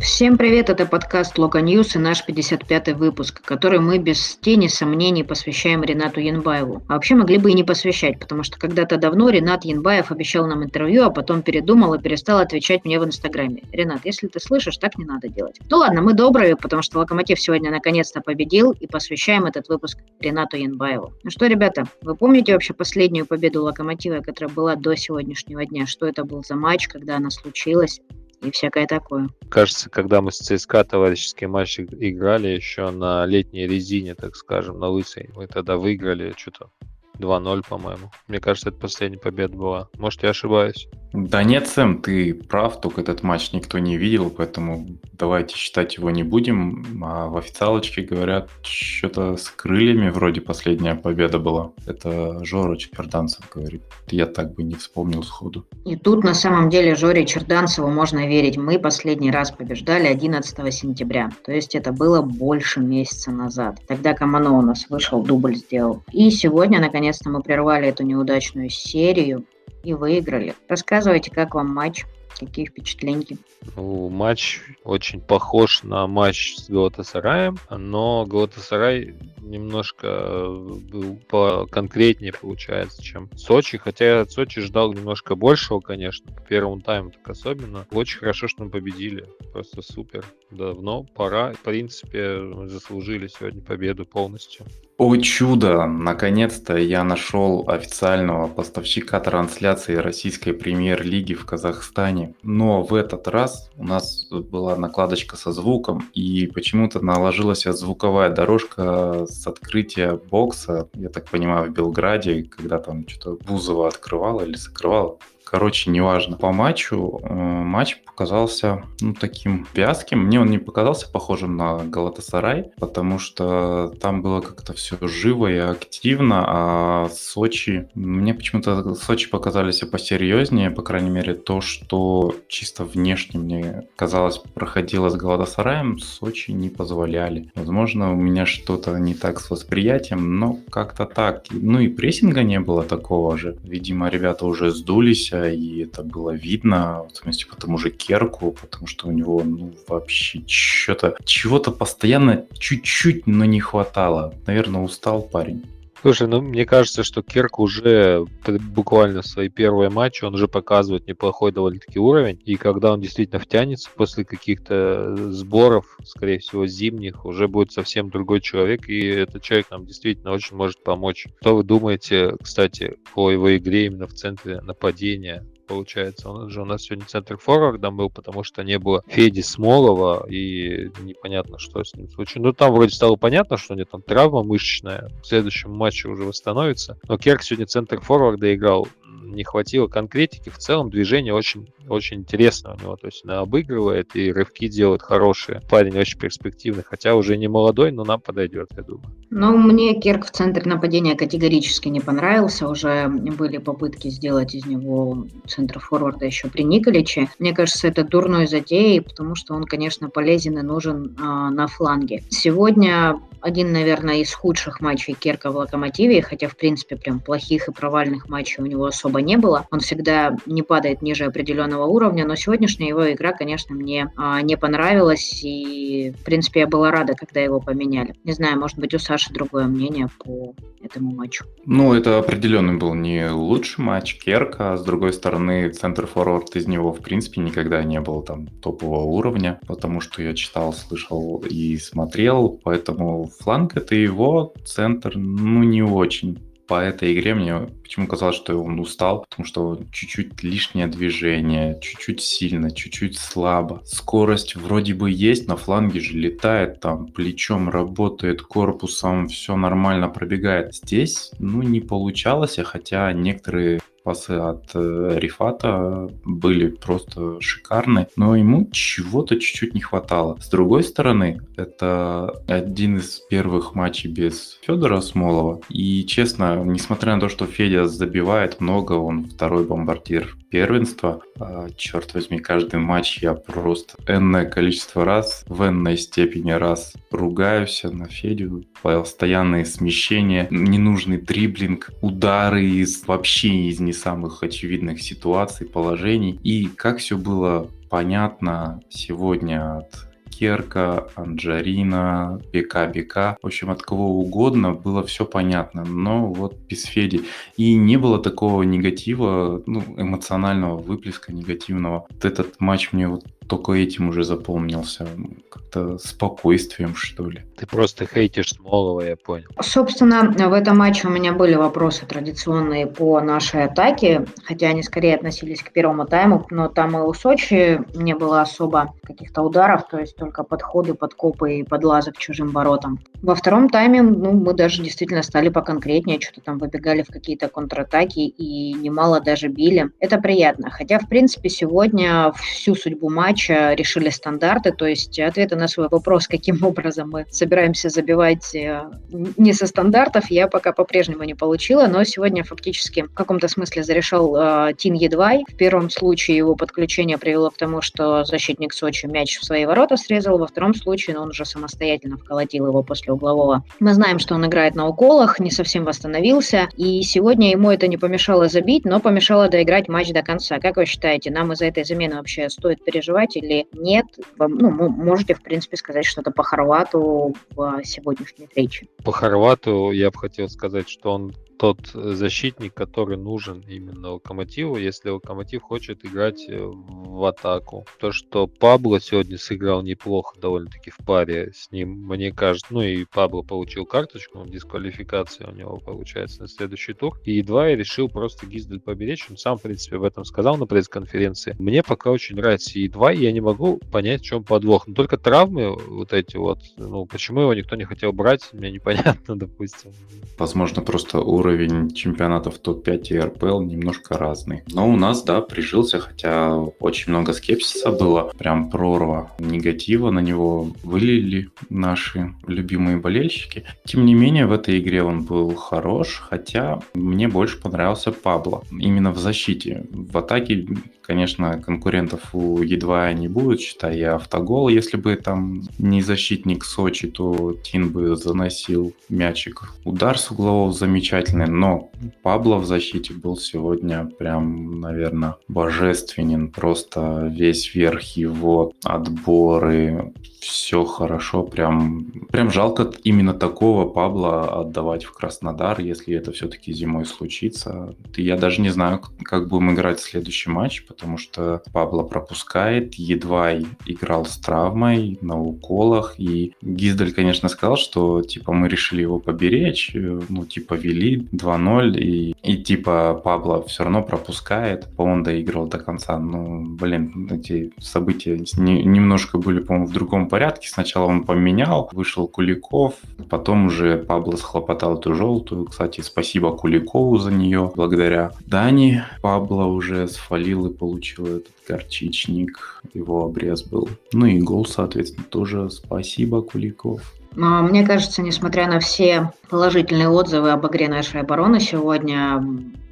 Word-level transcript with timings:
Всем 0.00 0.38
привет, 0.38 0.70
это 0.70 0.86
подкаст 0.86 1.36
Локо 1.38 1.60
News 1.60 1.94
и 1.94 1.98
наш 1.98 2.26
55-й 2.26 2.94
выпуск, 2.94 3.42
который 3.42 3.80
мы 3.80 3.98
без 3.98 4.36
тени 4.36 4.66
сомнений 4.66 5.24
посвящаем 5.24 5.82
Ренату 5.82 6.20
Янбаеву. 6.20 6.82
А 6.88 6.94
вообще 6.94 7.16
могли 7.16 7.36
бы 7.36 7.50
и 7.50 7.54
не 7.54 7.64
посвящать, 7.64 8.18
потому 8.18 8.42
что 8.42 8.58
когда-то 8.58 8.96
давно 8.96 9.28
Ренат 9.28 9.66
Янбаев 9.66 10.10
обещал 10.10 10.46
нам 10.46 10.64
интервью, 10.64 11.04
а 11.04 11.10
потом 11.10 11.42
передумал 11.42 11.92
и 11.92 12.00
перестал 12.00 12.38
отвечать 12.38 12.86
мне 12.86 12.98
в 12.98 13.04
Инстаграме. 13.04 13.62
Ренат, 13.72 14.00
если 14.04 14.28
ты 14.28 14.40
слышишь, 14.40 14.78
так 14.78 14.96
не 14.96 15.04
надо 15.04 15.28
делать. 15.28 15.58
Ну 15.68 15.76
ладно, 15.76 16.00
мы 16.00 16.14
добрые, 16.14 16.56
потому 16.56 16.80
что 16.80 16.98
Локомотив 16.98 17.38
сегодня 17.38 17.70
наконец-то 17.70 18.22
победил 18.22 18.72
и 18.72 18.86
посвящаем 18.86 19.44
этот 19.44 19.68
выпуск 19.68 19.98
Ренату 20.20 20.56
Янбаеву. 20.56 21.12
Ну 21.24 21.30
что, 21.30 21.46
ребята, 21.46 21.84
вы 22.00 22.16
помните 22.16 22.54
вообще 22.54 22.72
последнюю 22.72 23.26
победу 23.26 23.62
Локомотива, 23.62 24.20
которая 24.20 24.54
была 24.54 24.76
до 24.76 24.96
сегодняшнего 24.96 25.66
дня? 25.66 25.86
Что 25.86 26.06
это 26.06 26.24
был 26.24 26.42
за 26.42 26.54
матч, 26.54 26.88
когда 26.88 27.16
она 27.16 27.28
случилась? 27.28 28.00
И 28.42 28.50
всякое 28.50 28.86
такое. 28.86 29.28
Кажется, 29.48 29.90
когда 29.90 30.20
мы 30.20 30.32
с 30.32 30.38
ЦСКА 30.38 30.84
товарищеские 30.84 31.48
матчи 31.48 31.86
играли 31.98 32.48
еще 32.48 32.90
на 32.90 33.26
летней 33.26 33.66
резине, 33.66 34.14
так 34.14 34.36
скажем, 34.36 34.78
на 34.78 34.88
лысой, 34.88 35.30
мы 35.34 35.46
тогда 35.46 35.76
выиграли 35.76 36.34
что-то 36.36 36.70
2-0, 37.20 37.62
по-моему. 37.68 38.10
Мне 38.28 38.40
кажется, 38.40 38.70
это 38.70 38.78
последняя 38.78 39.18
победа 39.18 39.56
была. 39.56 39.88
Может, 39.98 40.22
я 40.22 40.30
ошибаюсь? 40.30 40.88
Да 41.12 41.42
нет, 41.42 41.66
Сэм, 41.66 42.02
ты 42.02 42.34
прав, 42.34 42.80
только 42.80 43.00
этот 43.00 43.24
матч 43.24 43.52
никто 43.52 43.78
не 43.78 43.96
видел, 43.96 44.30
поэтому 44.30 44.86
давайте 45.12 45.56
считать 45.56 45.96
его 45.96 46.10
не 46.10 46.22
будем. 46.22 47.02
А 47.04 47.26
в 47.26 47.36
официалочке 47.36 48.02
говорят, 48.02 48.48
что-то 48.62 49.36
с 49.36 49.50
крыльями 49.50 50.10
вроде 50.10 50.40
последняя 50.40 50.94
победа 50.94 51.38
была. 51.38 51.72
Это 51.86 52.44
Жора 52.44 52.76
Черданцев 52.76 53.48
говорит. 53.52 53.82
Я 54.08 54.26
так 54.26 54.54
бы 54.54 54.62
не 54.62 54.74
вспомнил 54.74 55.24
сходу. 55.24 55.66
И 55.84 55.96
тут 55.96 56.22
на 56.22 56.34
самом 56.34 56.70
деле 56.70 56.94
Жоре 56.94 57.26
Черданцеву 57.26 57.88
можно 57.88 58.28
верить. 58.28 58.56
Мы 58.56 58.78
последний 58.78 59.32
раз 59.32 59.50
побеждали 59.50 60.06
11 60.06 60.72
сентября. 60.72 61.30
То 61.44 61.52
есть 61.52 61.74
это 61.74 61.92
было 61.92 62.22
больше 62.22 62.80
месяца 62.80 63.32
назад. 63.32 63.80
Тогда 63.88 64.14
Камано 64.14 64.56
у 64.58 64.62
нас 64.62 64.86
вышел, 64.88 65.22
дубль 65.22 65.56
сделал. 65.56 66.02
И 66.12 66.30
сегодня, 66.30 66.78
наконец-то, 67.10 67.30
мы 67.30 67.42
прервали 67.42 67.88
эту 67.88 68.04
неудачную 68.04 68.70
серию 68.70 69.44
и 69.82 69.94
выиграли. 69.94 70.54
Рассказывайте, 70.68 71.30
как 71.30 71.54
вам 71.54 71.68
матч, 71.68 72.04
какие 72.38 72.66
впечатления? 72.66 73.38
Ну, 73.76 74.08
матч 74.08 74.60
очень 74.84 75.20
похож 75.20 75.82
на 75.82 76.06
матч 76.06 76.56
с 76.56 76.70
Галатасараем, 76.70 77.58
но 77.70 78.24
Галатасарай 78.26 79.16
немножко 79.38 80.06
э, 80.06 80.74
был 80.90 81.18
конкретнее 81.66 82.32
получается, 82.32 83.02
чем 83.02 83.28
Сочи, 83.36 83.78
хотя 83.78 84.04
я 84.04 84.20
от 84.20 84.30
Сочи 84.30 84.60
ждал 84.60 84.92
немножко 84.92 85.34
большего, 85.34 85.80
конечно, 85.80 86.32
по 86.32 86.40
первому 86.42 86.80
тайму 86.80 87.10
так 87.10 87.28
особенно. 87.28 87.86
Очень 87.90 88.20
хорошо, 88.20 88.48
что 88.48 88.64
мы 88.64 88.70
победили, 88.70 89.26
просто 89.52 89.82
супер. 89.82 90.24
Давно, 90.50 91.04
пора, 91.04 91.52
в 91.52 91.60
принципе, 91.60 92.38
мы 92.38 92.68
заслужили 92.68 93.26
сегодня 93.26 93.60
победу 93.60 94.06
полностью. 94.06 94.64
О 95.02 95.16
чудо! 95.16 95.86
Наконец-то 95.86 96.76
я 96.76 97.04
нашел 97.04 97.64
официального 97.66 98.48
поставщика 98.48 99.18
трансляции 99.18 99.94
российской 99.94 100.52
премьер-лиги 100.52 101.32
в 101.32 101.46
Казахстане. 101.46 102.34
Но 102.42 102.82
в 102.82 102.92
этот 102.92 103.26
раз 103.26 103.70
у 103.78 103.84
нас 103.84 104.26
была 104.30 104.76
накладочка 104.76 105.38
со 105.38 105.52
звуком, 105.52 106.10
и 106.12 106.46
почему-то 106.48 107.02
наложилась 107.02 107.62
звуковая 107.62 108.28
дорожка 108.28 109.24
с 109.26 109.46
открытия 109.46 110.20
бокса, 110.30 110.90
я 110.92 111.08
так 111.08 111.30
понимаю, 111.30 111.70
в 111.70 111.72
Белграде, 111.72 112.42
когда 112.42 112.78
там 112.78 113.08
что-то 113.08 113.42
Бузова 113.42 113.88
открывала 113.88 114.42
или 114.42 114.56
закрывала. 114.56 115.16
Короче, 115.50 115.90
неважно. 115.90 116.36
По 116.36 116.52
матчу 116.52 117.20
э, 117.24 117.34
матч 117.34 118.00
показался 118.06 118.84
ну, 119.00 119.14
таким 119.14 119.66
вязким. 119.74 120.20
Мне 120.20 120.40
он 120.40 120.48
не 120.48 120.58
показался 120.58 121.10
похожим 121.10 121.56
на 121.56 121.78
Галатасарай, 121.78 122.70
потому 122.78 123.18
что 123.18 123.92
там 124.00 124.22
было 124.22 124.42
как-то 124.42 124.74
все 124.74 124.96
живо 125.00 125.48
и 125.48 125.56
активно, 125.56 126.44
а 126.46 127.08
Сочи... 127.12 127.88
Мне 127.94 128.32
почему-то 128.32 128.94
Сочи 128.94 129.28
показались 129.28 129.80
посерьезнее, 129.80 130.70
по 130.70 130.82
крайней 130.82 131.10
мере, 131.10 131.34
то, 131.34 131.60
что 131.60 132.36
чисто 132.46 132.84
внешне 132.84 133.40
мне 133.40 133.88
казалось 133.96 134.38
проходило 134.38 135.08
с 135.08 135.16
Галатасараем, 135.16 135.98
Сочи 135.98 136.52
не 136.52 136.68
позволяли. 136.68 137.50
Возможно, 137.56 138.12
у 138.12 138.16
меня 138.16 138.46
что-то 138.46 138.96
не 138.98 139.14
так 139.14 139.40
с 139.40 139.50
восприятием, 139.50 140.38
но 140.38 140.58
как-то 140.70 141.06
так. 141.06 141.46
Ну 141.50 141.80
и 141.80 141.88
прессинга 141.88 142.44
не 142.44 142.60
было 142.60 142.84
такого 142.84 143.36
же. 143.36 143.56
Видимо, 143.64 144.10
ребята 144.10 144.46
уже 144.46 144.70
сдулись, 144.70 145.32
и 145.48 145.84
это 145.84 146.02
было 146.02 146.30
видно, 146.30 147.04
в 147.12 147.16
смысле, 147.16 147.46
по 147.46 147.56
тому 147.56 147.78
же 147.78 147.90
Керку, 147.90 148.52
потому 148.52 148.86
что 148.86 149.08
у 149.08 149.12
него, 149.12 149.42
ну, 149.44 149.74
вообще 149.88 150.42
что-то, 150.46 151.16
чего-то 151.24 151.70
постоянно 151.70 152.46
чуть-чуть, 152.58 153.26
но 153.26 153.44
не 153.44 153.60
хватало. 153.60 154.34
Наверное, 154.46 154.82
устал 154.82 155.22
парень. 155.22 155.64
Слушай, 156.02 156.28
ну 156.28 156.40
мне 156.40 156.64
кажется, 156.64 157.02
что 157.04 157.22
Кирк 157.22 157.58
уже 157.58 158.24
буквально 158.46 159.20
в 159.20 159.26
свои 159.26 159.50
первые 159.50 159.90
матчи, 159.90 160.24
он 160.24 160.34
уже 160.34 160.48
показывает 160.48 161.06
неплохой 161.06 161.52
довольно-таки 161.52 161.98
уровень. 161.98 162.40
И 162.46 162.56
когда 162.56 162.94
он 162.94 163.02
действительно 163.02 163.38
втянется 163.38 163.90
после 163.94 164.24
каких-то 164.24 165.14
сборов, 165.30 165.98
скорее 166.04 166.38
всего, 166.38 166.66
зимних, 166.66 167.26
уже 167.26 167.48
будет 167.48 167.72
совсем 167.72 168.08
другой 168.08 168.40
человек. 168.40 168.88
И 168.88 169.08
этот 169.08 169.42
человек 169.42 169.70
нам 169.70 169.84
действительно 169.84 170.32
очень 170.32 170.56
может 170.56 170.82
помочь. 170.82 171.26
Что 171.42 171.56
вы 171.56 171.64
думаете, 171.64 172.34
кстати, 172.40 172.96
о 173.14 173.30
его 173.30 173.54
игре 173.54 173.86
именно 173.86 174.06
в 174.06 174.14
центре 174.14 174.62
нападения? 174.62 175.46
Получается. 175.70 176.28
Он 176.28 176.50
же 176.50 176.62
у 176.62 176.64
нас 176.64 176.82
сегодня 176.82 177.06
центр 177.06 177.38
форварда 177.38 177.90
был, 177.90 178.10
потому 178.10 178.42
что 178.42 178.64
не 178.64 178.78
было 178.78 179.02
Феди 179.06 179.40
Смолова, 179.40 180.26
и 180.28 180.90
непонятно, 181.00 181.58
что 181.58 181.84
с 181.84 181.94
ним 181.94 182.08
случилось. 182.10 182.46
Ну, 182.46 182.52
там 182.52 182.72
вроде 182.72 182.92
стало 182.92 183.14
понятно, 183.14 183.56
что 183.56 183.74
у 183.74 183.76
него 183.76 183.88
там 183.90 184.02
травма 184.02 184.42
мышечная. 184.42 185.10
В 185.22 185.26
следующем 185.26 185.70
матче 185.70 186.08
уже 186.08 186.24
восстановится. 186.24 186.98
Но 187.06 187.16
Керк 187.18 187.42
сегодня 187.42 187.66
центр 187.66 188.00
форварда 188.00 188.52
играл 188.52 188.88
не 189.34 189.44
хватило 189.44 189.86
конкретики. 189.86 190.50
В 190.50 190.58
целом 190.58 190.90
движение 190.90 191.34
очень, 191.34 191.72
очень 191.88 192.18
интересно 192.18 192.74
у 192.74 192.82
него. 192.82 192.96
То 192.96 193.06
есть 193.06 193.24
она 193.24 193.40
обыгрывает 193.40 194.14
и 194.16 194.32
рывки 194.32 194.68
делает 194.68 195.02
хорошие. 195.02 195.62
Парень 195.70 195.98
очень 195.98 196.18
перспективный, 196.18 196.82
хотя 196.84 197.14
уже 197.14 197.36
не 197.36 197.48
молодой, 197.48 197.92
но 197.92 198.04
нам 198.04 198.20
подойдет, 198.20 198.68
я 198.76 198.82
думаю. 198.82 199.14
Ну, 199.30 199.56
мне 199.56 199.98
Керк 200.00 200.26
в 200.26 200.30
центре 200.30 200.64
нападения 200.64 201.14
категорически 201.14 201.88
не 201.88 202.00
понравился. 202.00 202.68
Уже 202.68 203.08
были 203.08 203.58
попытки 203.58 204.08
сделать 204.08 204.54
из 204.54 204.66
него 204.66 205.26
центр 205.46 205.78
форварда 205.78 206.26
еще 206.26 206.48
при 206.48 206.62
Николиче. 206.62 207.28
Мне 207.38 207.54
кажется, 207.54 207.88
это 207.88 208.04
дурной 208.04 208.46
затеей, 208.46 209.00
потому 209.00 209.34
что 209.34 209.54
он, 209.54 209.64
конечно, 209.64 210.10
полезен 210.10 210.58
и 210.58 210.62
нужен 210.62 211.16
а, 211.20 211.50
на 211.50 211.66
фланге. 211.66 212.22
Сегодня 212.30 213.20
один, 213.40 213.72
наверное, 213.72 214.16
из 214.16 214.32
худших 214.32 214.80
матчей 214.80 215.14
Керка 215.14 215.50
в 215.50 215.56
Локомотиве, 215.56 216.22
хотя, 216.22 216.48
в 216.48 216.56
принципе, 216.56 216.96
прям 216.96 217.20
плохих 217.20 217.68
и 217.68 217.72
провальных 217.72 218.28
матчей 218.28 218.62
у 218.62 218.66
него 218.66 218.86
особо 218.86 219.20
не 219.20 219.36
было. 219.36 219.66
Он 219.70 219.80
всегда 219.80 220.36
не 220.46 220.62
падает 220.62 221.02
ниже 221.02 221.24
определенного 221.24 221.86
уровня, 221.86 222.26
но 222.26 222.34
сегодняшняя 222.36 222.88
его 222.88 223.10
игра, 223.12 223.32
конечно, 223.32 223.74
мне 223.74 224.12
а, 224.16 224.42
не 224.42 224.56
понравилась, 224.56 225.42
и, 225.42 226.14
в 226.18 226.24
принципе, 226.24 226.60
я 226.60 226.66
была 226.66 226.90
рада, 226.90 227.14
когда 227.14 227.40
его 227.40 227.60
поменяли. 227.60 228.14
Не 228.24 228.32
знаю, 228.32 228.58
может 228.58 228.78
быть, 228.78 228.94
у 228.94 228.98
Саши 228.98 229.32
другое 229.32 229.64
мнение 229.64 230.08
по 230.18 230.54
этому 230.90 231.14
матчу. 231.14 231.44
Ну, 231.64 231.94
это 231.94 232.18
определенно 232.18 232.74
был 232.74 232.94
не 232.94 233.30
лучший 233.30 233.84
матч 233.84 234.18
Керка, 234.18 234.72
а 234.72 234.76
с 234.76 234.84
другой 234.84 235.12
стороны, 235.12 235.70
центр 235.70 236.06
форвард 236.06 236.56
из 236.56 236.66
него, 236.66 236.92
в 236.92 237.00
принципе, 237.00 237.40
никогда 237.40 237.82
не 237.82 238.00
был 238.00 238.22
там 238.22 238.46
топового 238.46 239.04
уровня, 239.04 239.60
потому 239.66 240.00
что 240.00 240.22
я 240.22 240.34
читал, 240.34 240.72
слышал 240.72 241.42
и 241.48 241.76
смотрел, 241.76 242.60
поэтому 242.62 243.30
фланг 243.40 243.76
это 243.76 243.94
его, 243.94 244.54
центр, 244.64 245.16
ну, 245.16 245.62
не 245.62 245.82
очень 245.82 246.38
по 246.70 246.80
этой 246.80 247.12
игре 247.12 247.34
мне 247.34 247.66
почему 247.82 248.06
казалось, 248.06 248.36
что 248.36 248.56
он 248.62 248.78
устал, 248.78 249.26
потому 249.28 249.44
что 249.44 249.80
чуть-чуть 249.90 250.44
лишнее 250.44 250.86
движение, 250.86 251.76
чуть-чуть 251.82 252.22
сильно, 252.22 252.70
чуть-чуть 252.70 253.18
слабо. 253.18 253.82
Скорость 253.84 254.54
вроде 254.54 254.94
бы 254.94 255.10
есть, 255.10 255.48
на 255.48 255.56
фланге 255.56 255.98
же 255.98 256.16
летает, 256.16 256.78
там 256.78 257.08
плечом 257.08 257.68
работает, 257.68 258.42
корпусом 258.42 259.26
все 259.26 259.56
нормально 259.56 260.08
пробегает. 260.08 260.76
Здесь, 260.76 261.32
ну, 261.40 261.62
не 261.62 261.80
получалось, 261.80 262.60
хотя 262.62 263.12
некоторые 263.12 263.80
пасы 264.02 264.32
от 264.32 264.70
э, 264.74 265.14
Рифата 265.16 266.08
были 266.24 266.68
просто 266.68 267.40
шикарны, 267.40 268.08
но 268.16 268.36
ему 268.36 268.68
чего-то 268.72 269.38
чуть-чуть 269.38 269.74
не 269.74 269.80
хватало. 269.80 270.38
С 270.40 270.48
другой 270.48 270.82
стороны, 270.82 271.40
это 271.56 272.42
один 272.46 272.98
из 272.98 273.20
первых 273.30 273.74
матчей 273.74 274.10
без 274.10 274.58
Федора 274.62 275.00
Смолова. 275.00 275.60
И 275.68 276.04
честно, 276.04 276.62
несмотря 276.64 277.14
на 277.14 277.20
то, 277.20 277.28
что 277.28 277.46
Федя 277.46 277.86
забивает 277.86 278.60
много, 278.60 278.94
он 278.94 279.24
второй 279.26 279.64
бомбардир 279.64 280.36
первенства. 280.50 281.22
А, 281.38 281.68
черт 281.76 282.12
возьми, 282.14 282.38
каждый 282.38 282.80
матч 282.80 283.18
я 283.18 283.34
просто 283.34 283.94
энное 284.06 284.44
количество 284.44 285.04
раз, 285.04 285.44
в 285.46 285.62
энной 285.66 285.96
степени 285.96 286.50
раз 286.50 286.94
ругаюсь 287.10 287.82
на 287.84 288.06
Федю. 288.06 288.64
Постоянные 288.82 289.64
смещения, 289.64 290.48
ненужный 290.50 291.18
дриблинг, 291.18 291.90
удары 292.00 292.64
из 292.64 293.06
вообще 293.06 293.68
из 293.68 293.80
не 293.90 293.92
самых 293.92 294.44
очевидных 294.44 295.02
ситуаций, 295.02 295.66
положений. 295.66 296.38
И 296.44 296.66
как 296.66 296.98
все 296.98 297.16
было 297.16 297.68
понятно 297.90 298.80
сегодня 298.88 299.78
от 299.78 300.06
Керка, 300.30 301.08
Анджарина, 301.16 302.40
Бека, 302.52 303.36
в 303.42 303.46
общем, 303.46 303.70
от 303.70 303.82
кого 303.82 304.20
угодно 304.20 304.72
было 304.72 305.02
все 305.02 305.24
понятно, 305.26 305.84
но 305.84 306.32
вот 306.32 306.56
без 306.68 306.84
Феди. 306.84 307.22
И 307.56 307.74
не 307.74 307.96
было 307.96 308.18
такого 308.22 308.62
негатива, 308.62 309.60
ну, 309.66 309.82
эмоционального 309.96 310.78
выплеска 310.78 311.32
негативного. 311.32 312.06
Вот 312.08 312.24
этот 312.24 312.60
матч 312.60 312.92
мне 312.92 313.08
вот 313.08 313.24
только 313.50 313.72
этим 313.72 314.08
уже 314.08 314.22
запомнился. 314.22 315.08
Как-то 315.50 315.98
спокойствием, 315.98 316.94
что 316.94 317.28
ли. 317.28 317.42
Ты 317.56 317.66
просто 317.66 318.06
хейтишь 318.06 318.54
Смолова, 318.54 319.00
я 319.00 319.16
понял. 319.16 319.48
Собственно, 319.60 320.32
в 320.48 320.52
этом 320.52 320.78
матче 320.78 321.08
у 321.08 321.10
меня 321.10 321.32
были 321.32 321.56
вопросы 321.56 322.06
традиционные 322.06 322.86
по 322.86 323.20
нашей 323.20 323.64
атаке, 323.64 324.24
хотя 324.44 324.68
они 324.68 324.84
скорее 324.84 325.16
относились 325.16 325.62
к 325.62 325.72
первому 325.72 326.06
тайму, 326.06 326.46
но 326.50 326.68
там 326.68 326.96
и 326.96 327.00
у 327.00 327.12
Сочи 327.12 327.80
не 327.94 328.14
было 328.14 328.40
особо 328.40 328.94
каких-то 329.02 329.42
ударов, 329.42 329.88
то 329.90 329.98
есть 329.98 330.16
только 330.16 330.44
подходы, 330.44 330.94
подкопы 330.94 331.56
и 331.56 331.64
подлазы 331.64 332.12
к 332.12 332.18
чужим 332.18 332.50
воротам. 332.50 333.00
Во 333.20 333.34
втором 333.34 333.68
тайме 333.68 334.00
ну, 334.02 334.32
мы 334.32 334.54
даже 334.54 334.82
действительно 334.82 335.22
стали 335.22 335.48
поконкретнее, 335.48 336.20
что-то 336.20 336.40
там 336.42 336.58
выбегали 336.58 337.02
в 337.02 337.08
какие-то 337.08 337.48
контратаки 337.48 338.20
и 338.28 338.74
немало 338.74 339.20
даже 339.20 339.48
били. 339.48 339.90
Это 339.98 340.18
приятно. 340.18 340.70
Хотя, 340.70 341.00
в 341.00 341.08
принципе, 341.08 341.48
сегодня 341.48 342.32
всю 342.32 342.76
судьбу 342.76 343.10
матча 343.10 343.39
матча 343.40 343.72
решили 343.74 344.10
стандарты, 344.10 344.72
то 344.72 344.86
есть 344.86 345.18
ответы 345.18 345.56
на 345.56 345.68
свой 345.68 345.88
вопрос, 345.88 346.26
каким 346.26 346.62
образом 346.64 347.10
мы 347.10 347.26
собираемся 347.30 347.88
забивать 347.88 348.54
э, 348.54 348.82
не 349.10 349.52
со 349.52 349.66
стандартов, 349.66 350.30
я 350.30 350.46
пока 350.46 350.72
по-прежнему 350.72 351.24
не 351.24 351.34
получила, 351.34 351.86
но 351.86 352.04
сегодня 352.04 352.44
фактически 352.44 353.02
в 353.02 353.14
каком-то 353.14 353.48
смысле 353.48 353.82
зарешал 353.82 354.36
э, 354.36 354.74
Тин 354.76 354.94
Едвай. 354.94 355.44
В 355.48 355.56
первом 355.56 355.90
случае 355.90 356.36
его 356.36 356.54
подключение 356.54 357.18
привело 357.18 357.50
к 357.50 357.56
тому, 357.56 357.80
что 357.80 358.24
защитник 358.24 358.72
Сочи 358.74 359.06
мяч 359.06 359.38
в 359.38 359.44
свои 359.44 359.64
ворота 359.64 359.96
срезал, 359.96 360.38
во 360.38 360.46
втором 360.46 360.74
случае 360.74 361.16
ну, 361.16 361.22
он 361.22 361.30
уже 361.30 361.44
самостоятельно 361.44 362.18
вколотил 362.18 362.66
его 362.66 362.82
после 362.82 363.12
углового. 363.12 363.64
Мы 363.80 363.94
знаем, 363.94 364.18
что 364.18 364.34
он 364.34 364.46
играет 364.46 364.74
на 364.74 364.86
уколах, 364.86 365.40
не 365.40 365.50
совсем 365.50 365.84
восстановился, 365.84 366.68
и 366.76 367.02
сегодня 367.02 367.50
ему 367.50 367.70
это 367.70 367.86
не 367.88 367.96
помешало 367.96 368.48
забить, 368.48 368.84
но 368.84 369.00
помешало 369.00 369.48
доиграть 369.48 369.88
матч 369.88 370.10
до 370.12 370.22
конца. 370.22 370.58
Как 370.58 370.76
вы 370.76 370.84
считаете, 370.84 371.30
нам 371.30 371.52
из-за 371.52 371.66
этой 371.66 371.84
замены 371.84 372.16
вообще 372.16 372.48
стоит 372.50 372.84
переживать 372.84 373.29
играть 373.30 373.36
или 373.36 373.66
нет. 373.72 374.06
Вы, 374.38 374.48
ну, 374.48 374.70
можете, 374.88 375.34
в 375.34 375.42
принципе, 375.42 375.76
сказать 375.76 376.04
что-то 376.04 376.30
по 376.30 376.42
Хорвату 376.42 377.34
в 377.50 377.82
сегодняшней 377.84 378.46
встрече. 378.46 378.88
По 379.04 379.12
Хорвату 379.12 379.90
я 379.90 380.10
бы 380.10 380.18
хотел 380.18 380.48
сказать, 380.48 380.88
что 380.88 381.12
он 381.12 381.34
тот 381.60 381.94
э, 381.94 382.12
защитник, 382.14 382.72
который 382.72 383.18
нужен 383.18 383.62
именно 383.68 384.12
Локомотиву, 384.12 384.78
если 384.78 385.10
Локомотив 385.10 385.60
хочет 385.60 386.06
играть 386.06 386.46
э, 386.48 386.58
в 386.58 387.22
атаку. 387.26 387.84
То, 387.98 388.12
что 388.12 388.46
Пабло 388.46 388.98
сегодня 388.98 389.36
сыграл 389.36 389.82
неплохо 389.82 390.40
довольно-таки 390.40 390.90
в 390.90 390.96
паре 391.04 391.52
с 391.54 391.70
ним, 391.70 392.06
мне 392.06 392.32
кажется, 392.32 392.68
ну 392.70 392.80
и 392.80 393.04
Пабло 393.04 393.42
получил 393.42 393.84
карточку, 393.84 394.46
дисквалификация 394.46 395.48
у 395.48 395.54
него 395.54 395.76
получается 395.76 396.40
на 396.40 396.48
следующий 396.48 396.94
тур, 396.94 397.20
и 397.26 397.32
едва 397.32 397.68
я 397.68 397.76
решил 397.76 398.08
просто 398.08 398.46
Гиздель 398.46 398.80
поберечь, 398.80 399.26
он 399.28 399.36
сам, 399.36 399.58
в 399.58 399.62
принципе, 399.62 399.96
об 399.96 400.04
этом 400.04 400.24
сказал 400.24 400.56
на 400.56 400.64
пресс-конференции. 400.64 401.56
Мне 401.58 401.82
пока 401.82 402.10
очень 402.10 402.36
нравится 402.36 402.78
и 402.78 402.84
едва, 402.84 403.10
я 403.10 403.32
не 403.32 403.42
могу 403.42 403.80
понять, 403.92 404.22
в 404.22 404.24
чем 404.24 404.44
подвох. 404.44 404.86
Но 404.86 404.94
только 404.94 405.18
травмы 405.18 405.76
вот 405.76 406.14
эти 406.14 406.38
вот, 406.38 406.60
ну, 406.78 407.04
почему 407.04 407.42
его 407.42 407.52
никто 407.52 407.76
не 407.76 407.84
хотел 407.84 408.14
брать, 408.14 408.48
мне 408.54 408.70
непонятно, 408.70 409.36
допустим. 409.38 409.92
Возможно, 410.38 410.80
просто 410.80 411.20
уровень 411.20 411.49
уровень 411.50 411.92
чемпионатов 411.92 412.58
топ-5 412.58 413.08
и 413.08 413.18
РПЛ 413.18 413.60
немножко 413.62 414.16
разный. 414.16 414.62
Но 414.72 414.88
у 414.88 414.96
нас, 414.96 415.22
да, 415.22 415.40
прижился, 415.40 415.98
хотя 415.98 416.54
очень 416.78 417.12
много 417.12 417.32
скепсиса 417.32 417.90
было, 417.90 418.30
прям 418.38 418.70
прорва 418.70 419.32
негатива 419.38 420.10
на 420.10 420.20
него 420.20 420.70
вылили 420.84 421.48
наши 421.68 422.34
любимые 422.46 422.98
болельщики. 422.98 423.64
Тем 423.84 424.06
не 424.06 424.14
менее, 424.14 424.46
в 424.46 424.52
этой 424.52 424.78
игре 424.78 425.02
он 425.02 425.24
был 425.24 425.54
хорош, 425.56 426.22
хотя 426.28 426.80
мне 426.94 427.26
больше 427.26 427.60
понравился 427.60 428.12
Пабло. 428.12 428.62
Именно 428.70 429.10
в 429.10 429.18
защите. 429.18 429.84
В 429.90 430.16
атаке 430.18 430.66
Конечно, 431.10 431.60
конкурентов 431.60 432.32
у 432.32 432.62
едва 432.62 433.12
не 433.12 433.26
будет, 433.26 433.60
считай, 433.60 434.00
автогол. 434.04 434.68
Если 434.68 434.96
бы 434.96 435.16
там 435.16 435.62
не 435.76 436.02
защитник 436.02 436.64
Сочи, 436.64 437.08
то 437.08 437.56
Тин 437.64 437.90
бы 437.90 438.14
заносил 438.14 438.94
мячик. 439.08 439.74
Удар 439.84 440.16
с 440.16 440.30
углового 440.30 440.72
замечательный, 440.72 441.39
но 441.46 441.90
Пабло 442.22 442.56
в 442.56 442.66
защите 442.66 443.14
был 443.14 443.36
сегодня 443.36 444.04
прям, 444.04 444.80
наверное, 444.80 445.36
божественен. 445.48 446.50
Просто 446.50 447.30
весь 447.32 447.74
верх 447.74 448.02
его, 448.16 448.72
отборы, 448.84 450.12
все 450.40 450.84
хорошо. 450.84 451.42
Прям, 451.42 452.06
прям 452.30 452.50
жалко 452.50 452.90
именно 453.04 453.34
такого 453.34 453.88
Пабла 453.88 454.60
отдавать 454.60 455.04
в 455.04 455.12
Краснодар, 455.12 455.80
если 455.80 456.14
это 456.14 456.32
все-таки 456.32 456.72
зимой 456.72 457.04
случится. 457.04 457.94
Я 458.16 458.36
даже 458.36 458.60
не 458.60 458.70
знаю, 458.70 459.00
как 459.22 459.48
будем 459.48 459.74
играть 459.74 460.00
следующий 460.00 460.50
матч, 460.50 460.84
потому 460.86 461.18
что 461.18 461.62
Пабло 461.72 462.02
пропускает, 462.02 462.94
едва 462.94 463.52
играл 463.84 464.24
с 464.24 464.38
травмой, 464.38 465.18
на 465.20 465.40
уколах, 465.40 466.14
и 466.18 466.54
Гиздель, 466.62 467.12
конечно, 467.12 467.48
сказал, 467.48 467.76
что, 467.76 468.22
типа, 468.22 468.52
мы 468.52 468.68
решили 468.68 469.02
его 469.02 469.18
поберечь, 469.18 469.92
ну, 469.94 470.46
типа, 470.46 470.74
вели 470.74 471.28
2-0, 471.32 471.98
и, 471.98 472.34
и, 472.42 472.56
типа, 472.56 473.20
Пабло 473.22 473.62
все 473.64 473.84
равно 473.84 474.02
пропускает, 474.02 474.88
он 474.96 475.22
доиграл 475.22 475.66
до 475.66 475.78
конца, 475.78 476.18
ну, 476.18 476.64
блин, 476.64 477.28
эти 477.30 477.72
события 477.78 478.40
не, 478.56 478.82
немножко 478.82 479.38
были, 479.38 479.60
по-моему, 479.60 479.86
в 479.86 479.92
другом 479.92 480.29
порядке, 480.30 480.68
сначала 480.68 481.06
он 481.06 481.24
поменял, 481.24 481.90
вышел 481.92 482.26
Куликов, 482.26 482.94
потом 483.28 483.66
уже 483.66 483.98
Пабло 483.98 484.36
схлопотал 484.36 484.98
эту 484.98 485.14
желтую, 485.14 485.66
кстати, 485.66 486.00
спасибо 486.00 486.56
Куликову 486.56 487.18
за 487.18 487.30
нее, 487.30 487.70
благодаря 487.74 488.32
Дани 488.46 489.02
Пабло 489.20 489.64
уже 489.64 490.08
сфалил 490.08 490.66
и 490.66 490.74
получил 490.74 491.26
этот 491.26 491.52
горчичник, 491.68 492.82
его 492.94 493.24
обрез 493.24 493.62
был. 493.62 493.88
Ну 494.12 494.26
и 494.26 494.40
гол, 494.40 494.64
соответственно, 494.64 495.26
тоже 495.28 495.68
спасибо, 495.70 496.42
Куликов. 496.42 497.02
Но 497.34 497.62
мне 497.62 497.86
кажется, 497.86 498.22
несмотря 498.22 498.66
на 498.66 498.80
все 498.80 499.32
положительные 499.48 500.08
отзывы 500.08 500.50
об 500.50 500.66
игре 500.66 500.88
нашей 500.88 501.20
обороны 501.20 501.60
сегодня, 501.60 502.44